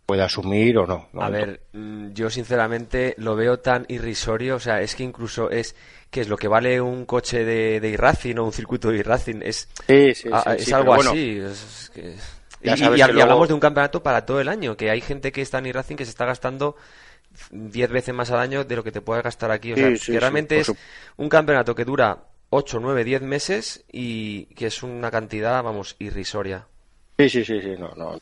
puede 0.07 0.23
asumir 0.23 0.77
o 0.79 0.87
no. 0.87 1.09
A 1.19 1.31
ver, 1.31 1.61
mm, 1.73 2.13
yo 2.13 2.29
sinceramente 2.31 3.15
lo 3.19 3.37
veo 3.37 3.61
tan 3.61 3.87
irrisorio, 3.89 4.57
o 4.57 4.61
sea, 4.61 4.81
es 4.81 4.95
que 4.95 5.03
incluso 5.03 5.51
es 5.51 5.75
que 6.11 6.21
es 6.21 6.29
lo 6.29 6.37
que 6.37 6.47
vale 6.47 6.81
un 6.81 7.07
coche 7.07 7.45
de, 7.45 7.81
de 7.81 7.97
racing 7.97 8.37
o 8.37 8.45
un 8.45 8.53
circuito 8.53 8.91
de 8.91 9.03
racing 9.03 9.41
es, 9.43 9.69
es 9.89 10.73
algo 10.73 10.95
así. 10.95 11.41
y, 12.63 13.01
hablamos 13.01 13.49
de 13.49 13.55
un 13.55 13.61
campeonato 13.61 14.03
para 14.03 14.25
todo 14.25 14.41
el 14.41 14.49
año, 14.49 14.77
que 14.77 14.91
hay 14.91 15.01
gente 15.01 15.33
que 15.33 15.43
está 15.43 15.59
en 15.59 15.67
iRacing 15.67 15.97
que 15.97 16.05
se 16.05 16.11
está 16.11 16.27
gastando 16.27 16.77
10 17.51 17.91
veces 17.91 18.15
más 18.15 18.31
al 18.31 18.41
año 18.41 18.65
de 18.65 18.77
lo 18.77 18.85
que 18.85 18.93
te 18.93 19.01
puedes 19.01 19.23
gastar 19.23 19.51
aquí. 19.51 19.73
O 19.73 19.77
sea, 19.77 19.93
que 19.95 20.21
realmente 20.21 20.59
es 20.59 20.73
un 21.17 21.29
campeonato 21.29 21.75
que 21.75 21.85
dura 21.85 22.25
8, 22.51 22.79
9, 22.81 23.05
10 23.05 23.23
meses 23.23 23.85
y 23.91 24.47
que 24.55 24.67
es 24.67 24.83
una 24.83 25.11
cantidad, 25.11 25.63
vamos, 25.63 25.97
irrisoria. 25.99 26.67
Sí, 27.19 27.29
sí, 27.29 27.45
sí, 27.45 27.61
sí, 27.61 27.75
no, 27.79 27.93
no. 27.97 28.21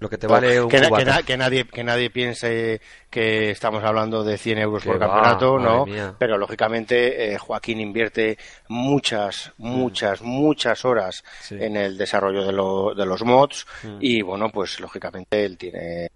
Lo 0.00 0.10
que 0.10 0.18
te 0.18 0.26
vale 0.26 0.60
un 0.60 0.68
que, 0.68 0.80
que, 1.24 1.36
nadie 1.36 1.64
que 1.64 1.84
nadie 1.84 2.10
piense 2.10 2.80
que 3.08 3.50
estamos 3.50 3.84
hablando 3.84 4.24
de 4.24 4.36
100 4.36 4.58
euros 4.58 4.84
por 4.84 4.98
campeonato, 4.98 5.58
¿no? 5.58 5.84
Pero 6.18 6.36
lógicamente 6.36 7.32
eh, 7.32 7.38
Joaquín 7.38 7.80
invierte 7.80 8.36
muchas, 8.68 9.52
mm. 9.58 9.68
muchas, 9.68 10.20
muchas 10.20 10.84
horas 10.84 11.22
en 11.48 11.76
el 11.76 11.96
desarrollo 11.96 12.44
de, 12.44 12.52
de 13.00 13.06
los 13.06 13.22
mods 13.22 13.66
mm. 13.84 13.98
y 14.00 14.22
bueno, 14.22 14.50
pues 14.50 14.80
lógicamente 14.80 15.44
él 15.44 15.56
tiene 15.56 16.10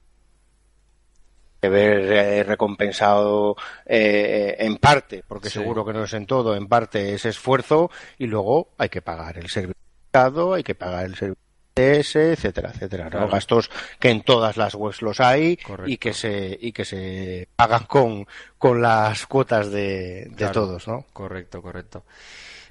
que 1.60 1.68
ver 1.68 2.12
eh, 2.12 2.42
recompensado 2.44 3.56
eh, 3.84 4.56
en 4.58 4.76
parte, 4.76 5.24
porque 5.26 5.50
seguro 5.50 5.84
que 5.84 5.92
no 5.92 6.04
es 6.04 6.12
en 6.14 6.26
todo, 6.26 6.54
en 6.54 6.68
parte 6.68 7.14
ese 7.14 7.30
esfuerzo 7.30 7.90
y 8.18 8.26
luego 8.26 8.70
hay 8.78 8.88
que 8.88 9.02
pagar 9.02 9.38
el 9.38 9.48
servicio, 9.48 10.54
hay 10.54 10.62
que 10.62 10.74
pagar 10.74 11.04
el 11.06 11.14
servicio 11.14 11.48
etcétera, 11.78 12.70
etcétera, 12.74 13.08
Gastos 13.08 13.70
que 14.00 14.10
en 14.10 14.22
todas 14.22 14.56
las 14.56 14.74
webs 14.74 15.02
los 15.02 15.20
hay 15.20 15.58
y 15.86 15.96
que 15.98 16.12
se 16.12 16.56
y 16.60 16.72
que 16.72 16.84
se 16.84 17.48
pagan 17.54 17.84
con, 17.84 18.26
con 18.58 18.82
las 18.82 19.26
cuotas 19.26 19.70
de, 19.70 20.28
de 20.30 20.48
todos, 20.48 20.88
¿no? 20.88 21.06
Correcto, 21.12 21.62
correcto. 21.62 22.04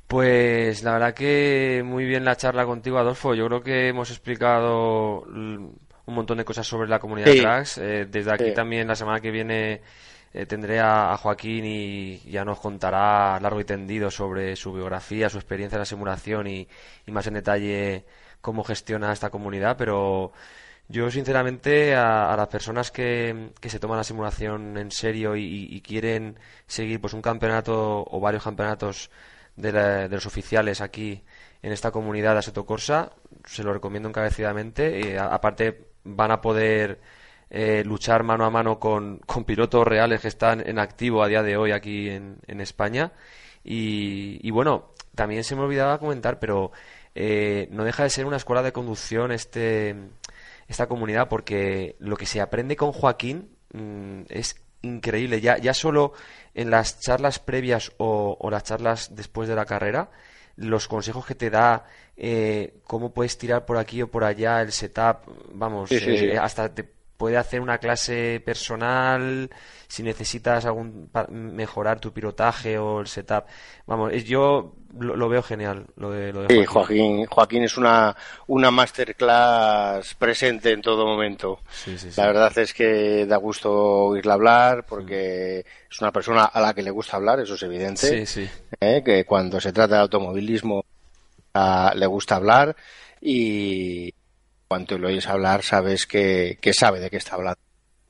Pues 0.08 0.84
la 0.84 0.93
verdad 0.93 1.13
que 1.13 1.84
muy 1.86 2.06
bien 2.06 2.23
la 2.23 2.38
charla 2.38 2.65
contigo, 2.65 2.97
Adolfo. 2.97 3.34
Yo 3.34 3.47
creo 3.47 3.62
que 3.62 3.89
hemos 3.89 4.10
explicado 4.10 5.26
un 6.08 6.15
montón 6.15 6.38
de 6.38 6.46
cosas 6.46 6.65
sobre 6.65 6.89
la 6.89 7.00
comunidad 7.00 7.34
Cracks. 7.36 7.78
Eh, 7.78 8.08
desde 8.10 8.32
aquí 8.32 8.54
también 8.54 8.88
la 8.88 8.96
semana 8.96 9.20
que 9.20 9.30
viene 9.30 9.82
eh, 10.34 10.46
tendré 10.46 10.80
a, 10.80 11.15
Joaquín 11.17 11.65
y 11.65 12.20
ya 12.32 12.43
nos 12.43 12.60
contará 12.60 13.39
largo 13.39 13.60
y 13.60 13.65
tendido 13.65 14.10
sobre 14.10 14.56
su 14.56 14.74
biografía, 14.74 15.30
su 15.30 15.38
experiencia 15.38 15.76
en 15.76 15.82
la 15.82 15.86
simulación 15.86 16.48
y, 16.48 16.67
más 17.08 17.28
en 17.28 17.36
detalle 17.36 18.06
cómo 18.41 18.63
gestiona 18.63 19.12
esta 19.12 19.30
comunidad, 19.30 19.76
pero 19.78 20.32
yo 20.88 21.12
sinceramente 21.12 21.96
a, 21.96 22.36
las 22.38 22.48
personas 22.48 22.91
que, 22.91 23.52
se 23.62 23.80
toman 23.80 23.98
la 23.98 24.04
simulación 24.04 24.78
en 24.78 24.91
serio 24.91 25.36
y, 25.36 25.82
quieren 25.82 26.39
seguir 26.67 27.02
pues 27.02 27.13
un 27.13 27.22
campeonato 27.22 28.06
o 28.10 28.20
varios 28.22 28.43
campeonatos 28.43 29.10
de, 29.58 29.72
de 29.72 30.10
los 30.10 30.26
oficiales 30.26 30.80
aquí 30.82 31.24
en 31.62 31.72
esta 31.72 31.91
comunidad 31.91 32.34
de 32.34 32.39
Aseto 32.39 32.65
Corsa, 32.65 33.12
se 33.46 33.63
lo 33.63 33.74
recomiendo 33.74 34.10
encarecidamente. 34.10 35.00
Y 35.00 35.17
aparte 35.17 35.88
van 36.08 36.32
a 36.32 36.41
poder 36.41 37.00
eh, 37.50 37.84
luchar 37.86 38.24
mano 38.24 38.46
a 38.46 38.50
mano 38.50 38.80
con, 38.80 39.20
pilotos 39.46 39.88
reales 39.88 40.22
que 40.22 40.28
están 40.28 40.62
en 40.67 40.80
activo 40.80 41.24
a 41.24 41.28
día 41.28 41.43
de 41.43 41.58
hoy 41.58 41.72
aquí 41.72 42.10
en, 42.10 42.62
España. 42.62 43.12
Y, 43.63 44.50
bueno, 44.52 44.93
también 45.15 45.43
se 45.43 45.56
me 45.56 45.62
olvidaba 45.62 46.00
comentar, 46.00 46.39
pero 46.39 46.72
eh, 47.15 47.68
no 47.72 47.84
deja 47.84 48.03
de 48.03 48.10
ser 48.10 48.26
una 48.26 48.38
escuela 48.38 48.64
de 48.64 48.72
conducción 48.72 49.32
este, 49.32 49.95
esta 50.68 50.88
comunidad, 50.88 51.28
porque 51.30 51.95
lo 51.99 52.16
que 52.18 52.26
se 52.26 52.41
aprende 52.41 52.76
con 52.76 52.91
Joaquín 52.93 53.49
mm, 53.74 54.22
es 54.30 54.55
increíble. 54.82 55.41
Ya, 55.41 55.58
ya 55.58 55.74
solo 55.74 56.14
en 56.53 56.70
las 56.72 56.99
charlas 57.01 57.39
previas 57.39 57.91
o 57.97 58.49
las 58.49 58.64
charlas 58.64 59.16
después 59.16 59.49
de 59.49 59.55
la 59.55 59.66
carrera, 59.66 60.10
los 60.58 60.88
consejos 60.88 61.26
que 61.26 61.36
te 61.36 61.49
da, 61.49 61.86
eh, 62.16 62.74
cómo 62.84 63.14
puedes 63.14 63.38
tirar 63.38 63.66
por 63.66 63.78
aquí 63.78 64.01
o 64.01 64.08
por 64.10 64.24
allá 64.24 64.62
el 64.62 64.72
setup, 64.72 65.20
vamos, 65.53 65.91
eh, 65.91 66.38
hasta 66.38 66.74
te 66.74 66.97
puede 67.18 67.38
hacer 67.38 67.61
una 67.61 67.80
clase 67.80 68.41
personal 68.45 69.49
si 69.88 70.03
necesitas 70.03 70.65
algún 70.65 71.09
mejorar 71.30 71.99
tu 71.99 72.13
pilotaje 72.13 72.78
o 72.78 72.99
el 72.99 73.07
setup. 73.07 73.45
Vamos, 73.86 74.11
yo 74.24 74.76
lo, 74.99 75.30
veo 75.30 75.41
genial 75.41 75.86
lo 75.95 76.11
de, 76.11 76.32
lo 76.32 76.47
sí, 76.47 76.65
Joaquín. 76.65 77.26
Joaquín 77.26 77.63
es 77.63 77.78
una 77.78 78.15
una 78.47 78.70
masterclass 78.70 80.13
presente 80.15 80.72
en 80.72 80.82
todo 80.82 81.05
momento. 81.05 81.59
la 82.15 82.28
verdad 82.28 82.57
es 82.57 82.74
que 82.74 83.26
da 83.26 83.38
gusto 83.38 83.72
oírla 83.72 84.34
hablar 84.34 84.86
porque 84.86 85.59
es 85.59 86.01
una 86.01 86.11
persona 86.11 86.45
a 86.45 86.61
la 86.61 86.74
que 86.74 86.84
le 86.84 86.91
gusta 86.91 87.18
hablar, 87.18 87.39
eso 87.39 87.55
es 87.55 87.63
evidente. 87.63 88.26
¿eh? 88.80 89.01
Que 89.03 89.26
cuando 89.26 89.59
se 89.59 89.74
trata 89.74 89.95
de 89.95 90.01
automovilismo 90.01 90.84
le 91.95 92.05
gusta 92.05 92.36
hablar 92.36 92.76
y 93.22 94.13
cuando 94.68 94.97
lo 94.97 95.07
oyes 95.07 95.28
hablar 95.28 95.63
sabes 95.63 96.05
que, 96.05 96.57
sabe 96.78 96.99
de 96.99 97.09
qué 97.09 97.18
está 97.18 97.36
hablando. 97.36 97.59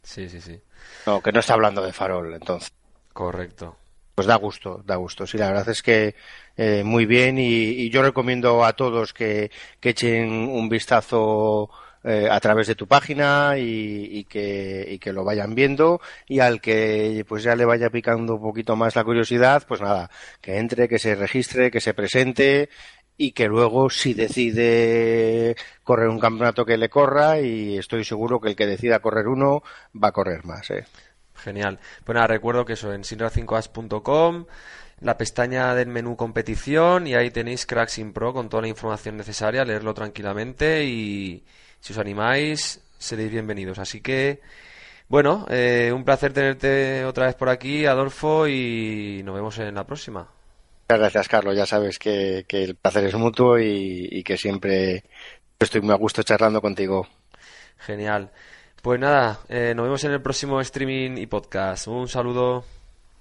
Sí, 0.04 0.30
sí, 0.30 0.42
sí. 0.42 0.60
No, 1.06 1.22
que 1.22 1.32
no 1.32 1.40
está 1.40 1.54
hablando 1.54 1.82
de 1.82 1.94
farol, 1.94 2.34
entonces. 2.34 2.72
Correcto. 3.14 3.78
Pues 4.16 4.28
da 4.28 4.36
gusto, 4.36 4.82
da 4.86 4.96
gusto. 4.96 5.28
Sí, 5.28 5.38
la 5.38 5.48
verdad 5.48 5.70
es 5.70 5.84
que 5.84 6.16
eh, 6.56 6.84
muy 6.84 7.06
bien 7.06 7.38
y, 7.38 7.90
yo 7.90 8.02
recomiendo 8.02 8.66
a 8.66 8.74
todos 8.74 9.14
que, 9.14 9.52
echen 9.82 10.30
un 10.32 10.68
vistazo 10.70 11.70
eh, 12.04 12.28
a 12.30 12.40
través 12.40 12.68
de 12.68 12.76
tu 12.76 12.88
página 12.88 13.56
y, 13.58 14.24
que, 14.26 14.88
y 14.90 15.00
que 15.00 15.14
lo 15.14 15.24
vayan 15.24 15.54
viendo 15.54 16.02
y 16.28 16.40
al 16.40 16.62
que 16.62 17.26
pues 17.28 17.44
ya 17.44 17.56
le 17.56 17.66
vaya 17.66 17.90
picando 17.90 18.36
un 18.36 18.42
poquito 18.42 18.76
más 18.76 18.96
la 18.96 19.04
curiosidad, 19.04 19.64
pues 19.68 19.82
nada, 19.82 20.10
que 20.42 20.58
entre, 20.58 20.88
que 20.88 21.00
se 21.00 21.16
registre, 21.16 21.70
que 21.70 21.82
se 21.82 21.94
presente 21.94 22.70
y 23.18 23.32
que 23.32 23.48
luego 23.48 23.90
si 23.90 24.14
decide 24.14 25.56
correr 25.84 26.08
un 26.10 26.20
campeonato 26.20 26.66
que 26.66 26.78
le 26.78 26.90
corra 26.90 27.42
y 27.42 27.78
estoy 27.78 28.04
seguro 28.04 28.40
que 28.40 28.50
el 28.50 28.56
que 28.56 28.68
decida 28.68 29.00
correr 29.00 29.28
uno 29.28 29.64
va 30.02 30.10
a 30.10 30.12
correr 30.12 30.46
más. 30.46 30.70
¿eh? 30.70 30.86
Genial. 31.36 31.80
Pues 32.06 32.16
nada, 32.16 32.28
recuerdo 32.28 32.66
que 32.66 32.74
eso 32.74 32.94
en 32.94 33.02
sinra5as.com, 33.02 34.46
la 35.02 35.18
pestaña 35.18 35.74
del 35.74 35.88
menú 35.88 36.16
competición 36.16 37.08
y 37.08 37.16
ahí 37.16 37.32
tenéis 37.32 37.66
Cracks 37.66 37.98
in 37.98 38.14
Pro 38.14 38.34
con 38.34 38.50
toda 38.50 38.62
la 38.62 38.68
información 38.68 39.18
necesaria, 39.18 39.66
leerlo 39.66 39.94
tranquilamente 39.94 40.86
y 40.86 41.44
si 41.80 41.94
os 41.94 42.00
animáis 42.00 42.82
seréis 43.00 43.32
bienvenidos. 43.32 43.80
Así 43.80 44.02
que, 44.02 44.42
bueno, 45.08 45.46
eh, 45.50 45.92
un 45.94 46.04
placer 46.04 46.34
tenerte 46.34 47.06
otra 47.06 47.28
vez 47.28 47.36
por 47.36 47.50
aquí, 47.50 47.86
Adolfo, 47.86 48.48
y 48.48 49.22
nos 49.24 49.36
vemos 49.36 49.58
en 49.60 49.76
la 49.76 49.86
próxima. 49.86 50.37
Muchas 50.90 51.02
gracias, 51.02 51.28
Carlos. 51.28 51.54
Ya 51.54 51.66
sabes 51.66 52.00
que, 52.00 52.46
el 52.48 52.76
placer 52.76 53.04
es 53.04 53.16
mutuo 53.16 53.60
y, 53.60 54.24
que 54.24 54.38
siempre 54.38 55.04
estoy 55.60 55.82
muy 55.82 55.92
a 55.94 55.98
gusto 55.98 56.24
charlando 56.24 56.62
contigo. 56.62 57.06
Genial. 57.78 58.32
Pues 58.82 58.98
nada, 58.98 59.42
eh, 59.50 59.74
nos 59.76 59.84
vemos 59.84 60.02
en 60.06 60.14
el 60.14 60.22
próximo 60.22 60.62
streaming 60.62 61.18
y 61.18 61.26
podcast. 61.26 61.88
Un 61.88 62.08
saludo. 62.08 62.64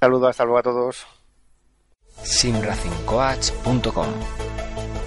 Saludo, 0.00 0.28
hasta 0.28 0.44
luego 0.44 0.58
a 0.58 0.62
todos. 0.62 1.08
simracingcoach.com 2.22 4.06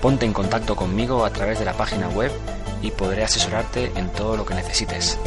Ponte 0.01 0.25
en 0.25 0.33
contacto 0.33 0.75
conmigo 0.75 1.23
a 1.23 1.29
través 1.31 1.59
de 1.59 1.65
la 1.65 1.71
página 1.71 2.09
web 2.09 2.33
y 2.81 2.91
podré 2.91 3.23
asesorarte 3.23 3.93
en 3.95 4.11
todo 4.11 4.35
lo 4.35 4.45
que 4.45 4.55
necesites. 4.55 5.17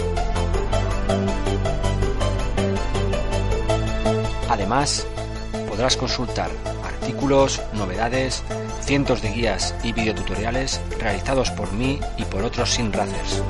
Además, 4.51 5.07
podrás 5.67 5.97
consultar 5.97 6.51
artículos, 7.03 7.61
novedades, 7.73 8.45
cientos 8.81 9.23
de 9.23 9.33
guías 9.33 9.75
y 9.83 9.93
videotutoriales 9.93 10.81
realizados 11.01 11.51
por 11.51 11.73
mí 11.73 11.99
y 12.17 12.25
por 12.25 12.45
otros 12.45 12.71
sin 12.71 12.93
racers. 12.93 13.43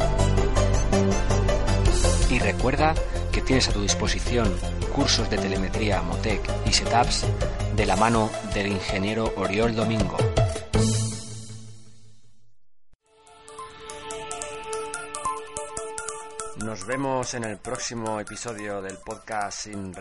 Y 2.30 2.38
recuerda 2.38 2.94
que 3.30 3.42
tienes 3.42 3.68
a 3.68 3.72
tu 3.72 3.82
disposición 3.82 4.50
cursos 4.94 5.28
de 5.28 5.36
telemetría, 5.36 6.00
Motec 6.00 6.40
y 6.64 6.72
setups 6.72 7.26
de 7.76 7.84
la 7.84 7.96
mano 7.96 8.30
del 8.55 8.68
ingeniero 8.68 9.30
Oriol 9.36 9.76
Domingo. 9.76 10.16
Nos 16.64 16.86
vemos 16.86 17.34
en 17.34 17.44
el 17.44 17.59
próximo 17.59 18.18
episodio 18.18 18.80
del 18.80 18.96
podcast 18.96 19.66
sin. 19.66 19.92